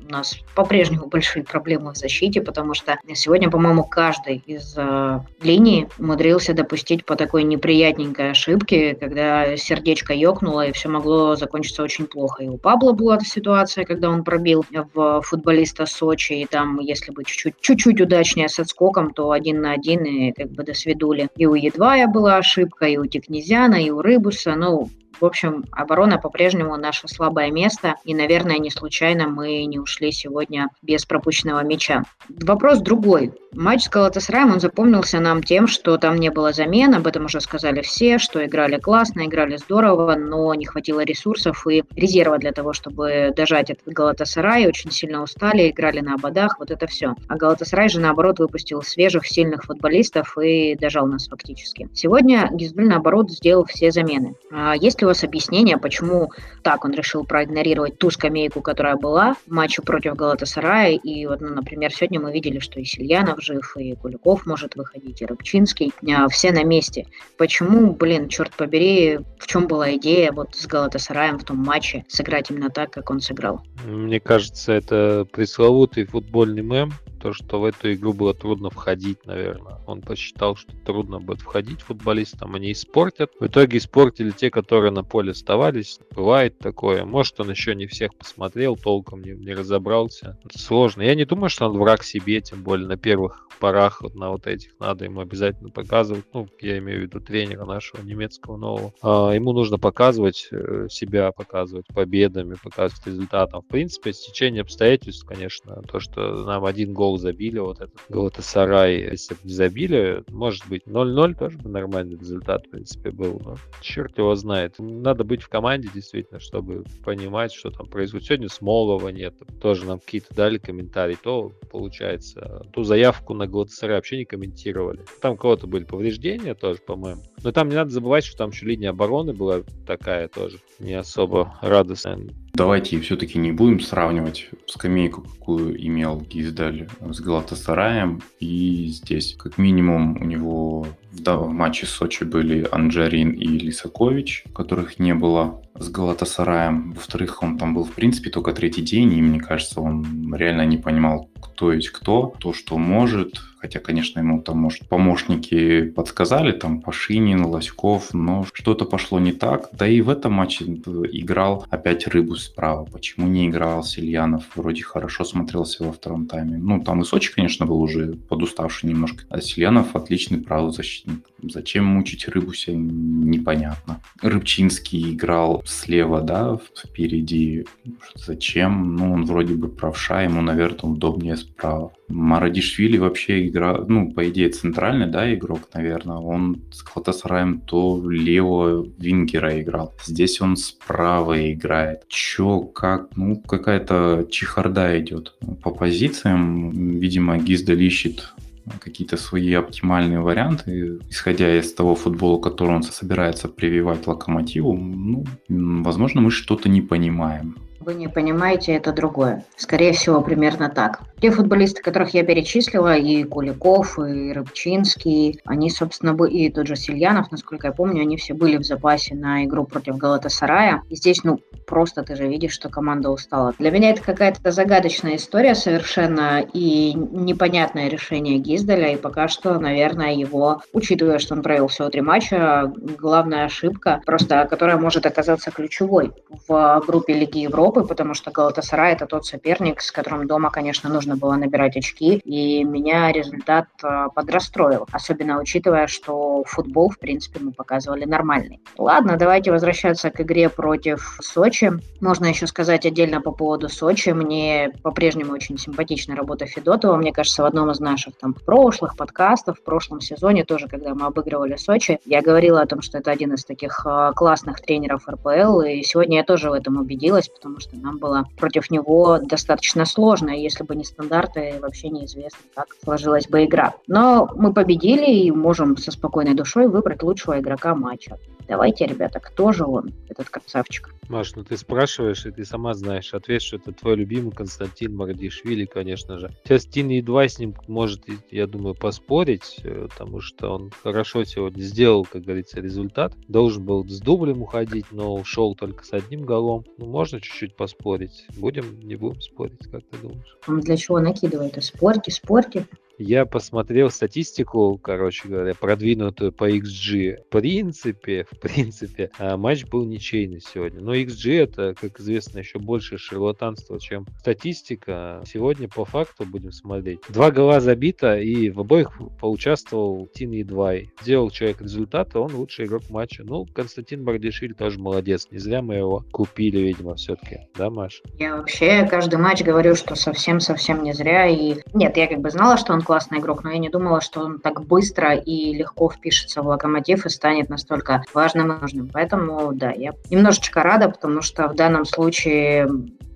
у 0.09 0.13
нас 0.13 0.39
по-прежнему 0.55 1.07
большие 1.07 1.45
проблемы 1.45 1.93
в 1.93 1.97
защите, 1.97 2.41
потому 2.41 2.75
что 2.75 2.97
сегодня, 3.15 3.51
по-моему, 3.51 3.85
каждый 3.85 4.43
из 4.47 4.75
э, 4.77 5.21
линий 5.43 5.87
умудрился 5.99 6.55
допустить 6.55 7.05
по 7.05 7.15
такой 7.15 7.45
неприятненькой 7.45 8.31
ошибке, 8.31 8.95
когда 8.95 9.57
сердечко 9.57 10.15
ёкнуло, 10.15 10.67
и 10.67 10.73
все 10.73 10.89
могло 10.89 11.37
закончиться 11.37 11.83
очень 11.83 12.07
плохо. 12.07 12.43
И 12.43 12.49
у 12.49 12.57
Пабла 12.57 12.93
была 12.93 13.17
эта 13.17 13.25
ситуация, 13.25 13.85
когда 13.85 14.09
он 14.09 14.25
пробил 14.25 14.65
в 14.95 15.21
футболиста 15.23 15.87
Сочи, 15.87 16.33
и 16.33 16.47
там, 16.47 16.81
если 16.81 17.13
бы 17.13 17.25
чуть-чуть, 17.25 17.61
чуть-чуть 17.61 18.01
удачнее 18.01 18.49
с 18.49 18.59
отскоком, 18.59 19.13
то 19.13 19.31
один 19.31 19.61
на 19.61 19.73
один, 19.73 20.05
и 20.05 20.33
как 20.33 20.51
бы 20.51 20.65
до 20.65 20.75
свидули. 20.75 21.29
И 21.37 21.47
у 21.47 21.55
Едвая 21.55 22.07
была 22.07 22.37
ошибка, 22.37 22.87
и 22.87 22.97
у 22.97 23.07
Текнезяна, 23.07 23.77
и 23.77 23.91
у 23.91 24.01
Рыбуса, 24.01 24.55
ну, 24.55 24.89
в 25.21 25.25
общем, 25.25 25.65
оборона 25.73 26.19
по-прежнему 26.19 26.77
наше 26.77 27.09
слабое 27.09 27.51
место, 27.51 27.95
и, 28.05 28.15
наверное, 28.15 28.59
не 28.59 28.71
случайно 28.71 29.29
мы 29.29 29.65
не 29.65 29.79
ушли 29.79 30.13
сегодня 30.13 30.69
без 30.83 31.05
пропущенного 31.05 31.63
мяча. 31.63 32.05
Вопрос 32.29 32.79
другой. 32.79 33.33
Матч 33.53 33.85
с 33.85 33.89
Галатасараем, 33.89 34.53
он 34.53 34.61
запомнился 34.61 35.21
нам 35.21 35.43
тем, 35.43 35.67
что 35.67 35.97
там 35.97 36.17
не 36.17 36.31
было 36.31 36.53
замен, 36.53 36.95
об 36.95 37.07
этом 37.07 37.25
уже 37.25 37.41
сказали 37.41 37.81
все, 37.81 38.19
что 38.19 38.45
играли 38.45 38.79
классно, 38.79 39.25
играли 39.25 39.57
здорово, 39.57 40.17
но 40.17 40.53
не 40.55 40.67
хватило 40.67 41.01
ресурсов 41.01 41.67
и 41.67 41.83
резерва 41.97 42.39
для 42.39 42.53
того, 42.53 42.73
чтобы 42.73 43.33
дожать 43.35 43.71
этот 43.71 43.87
Галатасарай, 43.87 44.67
очень 44.67 44.91
сильно 44.91 45.23
устали, 45.23 45.71
играли 45.71 46.01
на 46.01 46.15
ободах, 46.15 46.59
вот 46.59 46.71
это 46.71 46.87
все. 46.87 47.15
А 47.27 47.37
Галатасарай 47.37 47.89
же, 47.89 48.01
наоборот, 48.01 48.39
выпустил 48.39 48.83
свежих, 48.83 49.27
сильных 49.27 49.65
футболистов 49.65 50.37
и 50.39 50.77
дожал 50.77 51.07
нас 51.07 51.27
фактически. 51.27 51.89
Сегодня 51.95 52.49
Гизбель, 52.53 52.87
наоборот, 52.87 53.31
сделал 53.31 53.65
все 53.65 53.91
замены. 53.91 54.35
А 54.53 54.75
есть 54.77 55.01
ли 55.01 55.07
вас 55.09 55.25
объяснение, 55.25 55.79
почему 55.79 56.31
так 56.63 56.85
он 56.85 56.93
решил 56.93 57.25
проигнорировать 57.25 57.99
ту 57.99 58.11
скамейку, 58.11 58.61
которая 58.61 58.97
была 58.97 59.35
в 59.47 59.51
матче 59.51 59.83
против 59.83 60.15
Галатасарая, 60.15 60.93
и 60.93 61.27
вот, 61.27 61.41
ну, 61.41 61.49
например, 61.49 61.93
сегодня 61.93 62.21
мы 62.21 62.33
видели, 62.33 62.59
что 62.59 62.81
и 62.81 62.85
Сильянов 62.85 63.43
жив, 63.43 63.77
и 63.77 63.95
Куликов 63.95 64.47
может 64.47 64.77
выходить, 64.77 65.23
и 65.23 65.27
Рыбчинский. 65.27 65.93
А, 66.15 66.29
все 66.29 66.53
на 66.53 66.65
месте. 66.65 67.07
Почему, 67.37 67.93
блин, 67.93 68.29
черт 68.29 68.55
побери, 68.55 69.19
в 69.39 69.47
чем 69.47 69.67
была 69.67 69.95
идея 69.97 70.33
вот 70.33 70.55
с 70.55 70.67
Галатасараем 70.67 71.39
в 71.39 71.45
том 71.45 71.59
матче 71.59 72.05
сыграть 72.09 72.51
именно 72.51 72.71
так, 72.71 72.91
как 72.91 73.11
он 73.11 73.21
сыграл? 73.21 73.63
Мне 73.85 74.21
кажется, 74.21 74.73
это 74.73 75.27
пресловутый 75.33 76.05
футбольный 76.05 76.63
мем, 76.63 76.93
то, 77.19 77.33
что 77.33 77.61
в 77.61 77.65
эту 77.65 77.93
игру 77.93 78.13
было 78.13 78.35
трудно 78.35 78.71
входить, 78.71 79.25
наверное. 79.27 79.79
Он 79.87 80.01
посчитал, 80.01 80.57
что 80.57 80.73
трудно 80.85 81.21
будет 81.21 81.41
входить 81.41 81.83
футболистам, 81.83 82.55
они 82.55 82.73
испортят. 82.73 83.31
В 83.41 83.47
итоге 83.47 83.79
испортили 83.79 84.31
те, 84.31 84.51
которые 84.51 84.93
на 84.93 85.03
поле 85.03 85.33
оставались. 85.33 85.99
Бывает 86.15 86.59
такое. 86.59 87.05
Может, 87.05 87.41
он 87.41 87.51
еще 87.51 87.75
не 87.75 87.87
всех 87.87 88.15
посмотрел, 88.15 88.77
толком 88.77 89.23
не, 89.23 89.33
не 89.33 89.55
разобрался. 89.55 90.39
Это 90.45 90.59
сложно. 90.59 91.03
Я 91.03 91.15
не 91.15 91.25
думаю, 91.25 91.51
что 91.51 91.69
он 91.69 91.79
враг 91.79 92.03
себе, 92.05 92.41
тем 92.41 92.63
более 92.63 92.87
на 92.87 92.97
первых 92.97 93.48
парах, 93.59 94.03
вот 94.03 94.15
на 94.15 94.31
вот 94.31 94.47
этих 94.47 94.79
надо 94.79 95.05
ему 95.05 95.21
обязательно 95.21 95.71
показывать. 95.71 96.25
Ну, 96.33 96.49
я 96.61 96.79
имею 96.79 97.01
в 97.01 97.03
виду 97.03 97.21
тренера 97.21 97.65
нашего 97.65 98.03
немецкого 98.03 98.57
нового. 98.57 98.93
А, 99.03 99.33
ему 99.33 99.53
нужно 99.53 99.79
показывать 99.79 100.49
э, 100.51 100.87
себя, 100.91 101.33
показывать 101.33 101.87
победами, 101.89 102.57
показывать 102.63 103.07
результатом. 103.07 103.63
В 103.63 103.67
принципе, 103.67 104.13
стечение 104.13 104.63
обстоятельств, 104.63 105.27
конечно, 105.27 105.83
то, 105.83 106.01
что 106.01 106.45
нам 106.45 106.65
один 106.65 106.93
гол 106.93 107.19
забили, 107.19 107.59
вот 107.59 107.81
этот 107.81 107.99
Галатасарай, 108.09 109.01
если 109.11 109.35
бы 109.35 109.41
не 109.45 109.53
забили, 109.53 110.25
может 110.29 110.67
быть, 110.69 110.83
0-0 110.87 111.35
тоже 111.35 111.59
бы 111.59 111.69
нормальный 111.69 112.17
результат, 112.17 112.67
в 112.67 112.71
принципе, 112.71 113.11
был. 113.11 113.41
Но 113.45 113.57
черт 113.81 114.17
его 114.19 114.35
знает. 114.35 114.77
Надо 114.79 115.25
быть 115.25 115.43
в 115.43 115.49
команде, 115.49 115.89
действительно, 115.93 116.41
чтобы 116.41 116.85
понимать, 117.05 117.53
что 117.53 117.71
там 117.71 117.87
происходит. 117.87 118.27
Сегодня 118.27 118.49
Смолова 118.49 119.09
нет. 119.09 119.35
Тоже 119.61 119.87
нам 119.87 120.01
какие-то 120.01 120.35
дали 120.35 120.59
комментарии. 120.59 121.17
То, 121.21 121.53
получается, 121.71 122.67
ту 122.73 122.85
заявку 122.85 123.35
на 123.35 123.48
Галатасарай 123.49 123.97
вообще 123.97 124.19
не 124.19 124.25
комментировали. 124.25 125.05
Там 125.21 125.37
кого-то 125.37 125.67
были 125.67 125.85
повреждения 125.85 126.55
тоже, 126.55 126.81
по-моему. 126.81 127.23
Но 127.43 127.53
там 127.53 127.69
не 127.69 127.75
надо 127.75 127.91
забывать, 127.91 128.25
что 128.25 128.37
там 128.37 128.51
еще 128.51 128.67
линия 128.67 128.91
обороны 128.91 129.33
была 129.33 129.63
такая 129.87 130.29
тоже, 130.29 130.59
не 130.79 130.95
особо 130.95 131.59
радостная. 131.63 132.19
Давайте 132.59 132.99
все-таки 132.99 133.39
не 133.39 133.53
будем 133.53 133.79
сравнивать 133.79 134.49
скамейку, 134.67 135.23
какую 135.23 135.81
имел 135.87 136.21
Гиздаль 136.21 136.89
с 137.01 137.21
Галатасараем. 137.21 138.21
И 138.41 138.89
здесь, 138.89 139.37
как 139.39 139.59
минимум, 139.59 140.21
у 140.21 140.25
него 140.25 140.83
в, 141.13 141.23
да, 141.23 141.37
в 141.37 141.53
матче 141.53 141.87
с 141.87 141.91
Сочи 141.91 142.25
были 142.25 142.67
Анджарин 142.73 143.31
и 143.31 143.47
Лисакович, 143.47 144.43
которых 144.53 144.99
не 144.99 145.15
было 145.15 145.63
с 145.79 145.89
Галатасараем. 145.89 146.95
Во-вторых, 146.95 147.45
он 147.45 147.59
там 147.59 147.75
был, 147.75 147.85
в 147.85 147.93
принципе, 147.93 148.29
только 148.29 148.53
третий 148.53 148.83
день, 148.83 149.13
и 149.13 149.23
мне 149.23 149.39
кажется, 149.39 149.81
он 149.81 150.35
реально 150.35 150.67
не 150.67 150.79
понимал, 150.79 151.31
кто 151.41 151.73
есть 151.73 151.91
кто, 151.91 152.35
то, 152.41 152.53
что 152.53 152.77
может. 152.77 153.41
Хотя, 153.61 153.81
конечно, 153.81 154.21
ему 154.21 154.41
там, 154.41 154.59
может, 154.59 154.89
помощники 154.89 155.83
подсказали, 155.83 156.53
там, 156.53 156.81
Пашинин, 156.81 157.45
Лоськов, 157.45 158.15
но 158.15 158.47
что-то 158.53 158.85
пошло 158.85 159.19
не 159.19 159.33
так. 159.33 159.69
Да 159.73 159.87
и 159.87 160.01
в 160.01 160.11
этом 160.11 160.33
матче 160.33 160.65
играл 160.65 161.67
опять 161.69 162.07
рыбу 162.07 162.37
справа. 162.37 162.85
Почему 162.85 163.27
не 163.27 163.49
играл 163.49 163.83
Сильянов? 163.83 164.45
Вроде 164.55 164.83
хорошо 164.83 165.25
смотрелся 165.25 165.85
во 165.85 165.93
втором 165.93 166.27
тайме. 166.27 166.59
Ну, 166.59 166.83
там 166.83 167.03
и 167.03 167.05
Сочи, 167.05 167.35
конечно, 167.35 167.67
был 167.67 167.81
уже 167.81 168.15
подуставший 168.29 168.89
немножко. 168.91 169.25
А 169.29 169.41
Сильянов 169.41 169.97
отличный 169.97 170.39
правый 170.39 170.73
защитник. 170.73 171.27
Зачем 171.43 171.85
мучить 171.85 172.29
Рыбуся, 172.29 172.73
непонятно. 172.73 174.01
Рыбчинский 174.23 175.13
играл 175.13 175.63
слева, 175.67 176.21
да, 176.21 176.59
впереди. 176.77 177.67
Зачем? 178.15 178.97
Ну, 178.97 179.13
он 179.13 179.25
вроде 179.25 179.55
бы 179.55 179.69
правша, 179.69 180.23
ему, 180.23 180.43
наверное, 180.43 180.91
удобнее 180.91 181.37
справа. 181.37 181.93
Марадишвили 182.09 182.97
вообще 182.97 183.47
игра, 183.47 183.85
ну, 183.87 184.11
по 184.13 184.29
идее, 184.29 184.49
центральный, 184.49 185.07
да, 185.07 185.33
игрок, 185.35 185.69
наверное. 185.75 186.17
Он 186.17 186.63
с 186.73 186.83
Клатасараем 186.83 187.61
то 187.61 188.03
левого 188.09 188.87
вингера 188.99 189.61
играл. 189.61 189.93
Здесь 190.05 190.41
он 190.41 190.57
справа 190.57 191.53
играет. 191.53 192.09
Чё, 192.09 192.61
как, 192.61 193.17
ну, 193.17 193.37
какая-то 193.37 194.27
чехарда 194.31 194.99
идет. 195.01 195.35
По 195.63 195.71
позициям, 195.71 196.99
видимо, 196.99 197.39
Гиздаль 197.39 197.83
ищет 197.83 198.33
какие-то 198.81 199.17
свои 199.17 199.53
оптимальные 199.55 200.21
варианты, 200.21 200.99
исходя 201.09 201.59
из 201.59 201.73
того 201.73 201.95
футбола, 201.95 202.41
который 202.41 202.77
он 202.77 202.83
собирается 202.83 203.49
прививать 203.49 204.07
локомотиву, 204.07 204.75
ну, 204.77 205.25
возможно, 205.49 206.21
мы 206.21 206.31
что-то 206.31 206.69
не 206.69 206.83
понимаем. 206.83 207.57
Вы 207.89 207.95
не 207.95 208.07
понимаете, 208.07 208.75
это 208.75 208.93
другое. 208.93 209.47
Скорее 209.57 209.95
всего, 209.95 210.21
примерно 210.21 210.69
так. 210.69 211.01
Те 211.23 211.31
футболисты, 211.31 211.83
которых 211.83 212.13
я 212.13 212.23
перечислила, 212.23 212.95
и 212.95 213.25
Куликов, 213.25 213.99
и 213.99 214.31
Рыбчинский, 214.31 215.41
они, 215.47 215.71
собственно, 215.71 216.15
и 216.27 216.51
тот 216.51 216.67
же 216.67 216.77
Сильянов, 216.77 217.33
насколько 217.33 217.69
я 217.69 217.73
помню, 217.73 218.03
они 218.03 218.19
все 218.19 218.35
были 218.35 218.59
в 218.59 218.63
запасе 218.63 219.15
на 219.15 219.43
игру 219.47 219.65
против 219.65 219.97
Галатасарая. 219.97 220.83
И 220.91 220.97
здесь, 220.97 221.25
ну, 221.25 221.41
просто 221.67 222.03
ты 222.03 222.15
же 222.15 222.29
видишь, 222.29 222.53
что 222.53 222.69
команда 222.69 223.09
устала. 223.09 223.55
Для 223.59 223.71
меня 223.71 223.91
это 223.91 224.03
какая-то 224.03 224.51
загадочная 224.51 225.17
история 225.17 225.55
совершенно 225.55 226.41
и 226.41 226.93
непонятное 226.93 227.89
решение 227.89 228.39
Гиздаля, 228.39 228.93
и 228.93 228.97
пока 228.97 229.29
что, 229.29 229.59
наверное, 229.59 230.13
его, 230.13 230.61
учитывая, 230.75 231.19
что 231.19 231.35
он 231.35 231.43
провел 231.43 231.69
всего 231.69 231.89
три 231.89 232.03
матча, 232.03 232.71
главная 232.77 233.47
ошибка, 233.47 234.03
просто 234.05 234.47
которая 234.49 234.77
может 234.77 235.07
оказаться 235.07 235.51
ключевой 235.51 236.13
в 236.47 236.83
группе 236.87 237.15
Лиги 237.15 237.39
Европы, 237.39 237.78
потому 237.87 238.15
что 238.15 238.31
Галатасарай 238.31 238.93
это 238.93 239.07
тот 239.07 239.27
соперник, 239.27 239.81
с 239.81 239.93
которым 239.93 240.27
дома, 240.27 240.51
конечно, 240.51 240.89
нужно 240.91 241.17
было 241.17 241.35
набирать 241.37 241.77
очки, 241.77 242.17
и 242.25 242.65
меня 242.65 243.13
результат 243.13 243.67
а, 243.83 244.09
подрастроил, 244.09 244.87
особенно 244.93 245.41
учитывая, 245.41 245.87
что 245.87 246.45
футбол, 246.47 246.91
в 246.91 246.99
принципе, 246.99 247.41
мы 247.41 247.53
показывали 247.53 248.05
нормальный. 248.05 248.61
Ладно, 248.77 249.17
давайте 249.17 249.53
возвращаться 249.53 250.11
к 250.11 250.21
игре 250.21 250.49
против 250.49 251.19
Сочи. 251.23 251.73
Можно 252.01 252.27
еще 252.27 252.47
сказать 252.47 252.87
отдельно 252.87 253.21
по 253.21 253.33
поводу 253.33 253.69
Сочи. 253.69 254.11
Мне 254.11 254.73
по-прежнему 254.83 255.33
очень 255.33 255.59
симпатична 255.59 256.17
работа 256.17 256.47
Федотова. 256.47 256.97
Мне 256.97 257.13
кажется, 257.13 257.43
в 257.43 257.47
одном 257.47 257.71
из 257.71 257.81
наших 257.81 258.17
там 258.17 258.35
прошлых 258.35 258.97
подкастов, 258.97 259.59
в 259.59 259.63
прошлом 259.63 260.01
сезоне 260.01 260.45
тоже, 260.45 260.69
когда 260.69 260.95
мы 260.95 261.07
обыгрывали 261.07 261.57
Сочи, 261.57 261.99
я 262.05 262.23
говорила 262.23 262.61
о 262.61 262.67
том, 262.67 262.83
что 262.83 262.99
это 262.99 263.11
один 263.11 263.35
из 263.35 263.45
таких 263.45 263.83
а, 263.85 264.13
классных 264.13 264.61
тренеров 264.61 265.09
РПЛ, 265.09 265.61
и 265.61 265.83
сегодня 265.83 266.19
я 266.19 266.25
тоже 266.25 266.51
в 266.51 266.53
этом 266.53 266.79
убедилась, 266.79 267.29
потому 267.29 267.61
что 267.61 267.68
нам 267.73 267.99
было 267.99 268.27
против 268.37 268.71
него 268.71 269.19
достаточно 269.23 269.85
сложно, 269.85 270.31
если 270.31 270.65
бы 270.65 270.75
не 270.75 270.85
стандарты, 270.85 271.55
вообще 271.61 271.89
неизвестно, 271.89 272.39
как 272.55 272.69
сложилась 272.83 273.29
бы 273.29 273.45
игра. 273.45 273.75
Но 273.87 274.31
мы 274.37 274.53
победили 274.53 275.11
и 275.11 275.31
можем 275.31 275.77
со 275.77 275.91
спокойной 275.91 276.35
душой 276.35 276.69
выбрать 276.69 277.03
лучшего 277.03 277.39
игрока 277.39 277.75
матча. 277.75 278.19
Давайте, 278.49 278.87
ребята, 278.87 279.21
кто 279.21 279.53
же 279.53 279.67
он, 279.67 279.93
этот 280.09 280.31
красавчик? 280.31 280.95
Маш, 281.11 281.35
ну 281.37 281.45
ты 281.45 281.59
спрашиваешь, 281.59 282.25
и 282.25 282.31
ты 282.31 282.47
сама 282.47 282.73
знаешь 282.73 283.13
ответ, 283.13 283.43
что 283.43 283.57
это 283.57 283.73
твой 283.73 283.97
любимый 283.97 284.33
Константин 284.33 284.97
Мардишвили, 284.97 285.67
конечно 285.67 286.19
же. 286.19 286.31
Сейчас 286.45 286.65
Тин 286.65 286.89
едва 286.89 287.29
с 287.29 287.39
ним 287.39 287.55
может, 287.67 288.05
я 288.31 288.47
думаю, 288.47 288.75
поспорить, 288.75 289.57
э, 289.63 289.89
потому 289.91 290.21
что 290.21 290.55
он 290.55 290.71
хорошо 290.83 291.25
сегодня 291.25 291.61
сделал, 291.61 292.07
как 292.07 292.23
говорится, 292.23 292.61
результат. 292.61 293.13
Должен 293.29 293.67
был 293.67 293.87
с 293.87 294.01
дублем 294.01 294.41
уходить, 294.41 294.87
но 294.93 295.15
ушел 295.15 295.55
только 295.55 295.85
с 295.85 295.93
одним 295.93 296.23
голом. 296.23 296.65
Ну, 296.79 296.87
можно 296.87 297.21
чуть-чуть 297.21 297.55
поспорить. 297.55 298.27
Будем, 298.39 298.81
не 298.81 298.97
будем 298.97 299.21
спорить, 299.21 299.71
как 299.71 299.83
ты 299.91 299.99
думаешь? 299.99 300.39
Для 300.47 300.77
чего 300.79 301.01
накидывает? 301.01 301.63
Спорьте, 301.63 302.11
спорьте. 302.11 302.67
Я 302.99 303.27
посмотрел 303.27 303.91
статистику, 303.91 304.77
короче 304.83 305.29
говоря, 305.29 305.55
продвинутую 305.55 306.33
по 306.33 306.51
XG. 306.51 307.19
В 307.27 307.29
принципе, 307.31 308.27
в 308.29 308.41
принципе, 308.41 309.11
а, 309.21 309.37
матч 309.37 309.65
был 309.67 309.85
ничейный 309.85 310.41
сегодня. 310.41 310.81
Но 310.81 310.97
XG 310.97 311.39
это, 311.39 311.75
как 311.81 312.01
известно, 312.01 312.41
еще 312.41 312.59
больше 312.59 312.99
шарлатанство, 312.99 313.79
чем 313.79 314.05
статистика. 314.19 315.23
Сегодня 315.25 315.69
по 315.69 315.85
факту 315.85 316.25
будем 316.25 316.51
смотреть. 316.51 316.99
Два 317.09 317.31
гола 317.31 317.61
забито, 317.61 318.19
и 318.19 318.51
в 318.51 318.59
обоих 318.59 318.91
поучаствовал 319.21 320.09
Тин 320.13 320.33
Едвай. 320.33 320.91
Сделал 321.01 321.31
человек 321.31 321.61
результат, 321.63 322.17
а 322.17 322.21
он 322.21 322.35
лучший 322.35 322.65
игрок 322.65 322.83
матча. 322.91 323.23
Ну, 323.25 323.47
Константин 323.55 324.03
Бардишвили 324.03 324.55
тоже 324.55 324.81
молодец. 324.81 325.29
Не 325.31 325.39
зря 325.39 325.63
мы 325.63 325.77
его 325.77 326.05
купили, 326.11 326.59
видимо, 326.59 326.97
все-таки. 326.97 327.43
Да, 327.57 327.71
Маш? 327.71 328.03
Я 328.19 328.37
вообще 328.37 328.89
каждый 328.91 329.21
матч 329.21 329.45
говорю, 329.45 329.77
что 329.77 329.95
совсем-совсем 329.95 330.83
не 330.83 330.93
зря. 330.93 331.29
И 331.29 331.59
нет, 331.75 331.97
я 331.97 332.09
как 332.09 332.19
бы 332.19 332.31
знала, 332.31 332.57
что 332.57 332.73
он 332.73 332.83
классный 332.89 333.19
игрок, 333.19 333.45
но 333.45 333.51
я 333.51 333.59
не 333.59 333.69
думала, 333.69 334.01
что 334.01 334.21
он 334.21 334.39
так 334.39 334.65
быстро 334.65 335.15
и 335.15 335.53
легко 335.53 335.91
впишется 335.91 336.41
в 336.41 336.47
локомотив 336.47 337.05
и 337.05 337.11
станет 337.11 337.51
настолько 337.51 338.03
важным 338.15 338.51
и 338.51 338.59
нужным. 338.59 338.89
Поэтому, 338.91 339.53
да, 339.53 339.73
я 339.73 339.93
немножечко 340.11 340.63
рада, 340.63 340.89
потому 340.89 341.21
что 341.21 341.49
в 341.49 341.55
данном 341.55 341.85
случае 341.85 342.67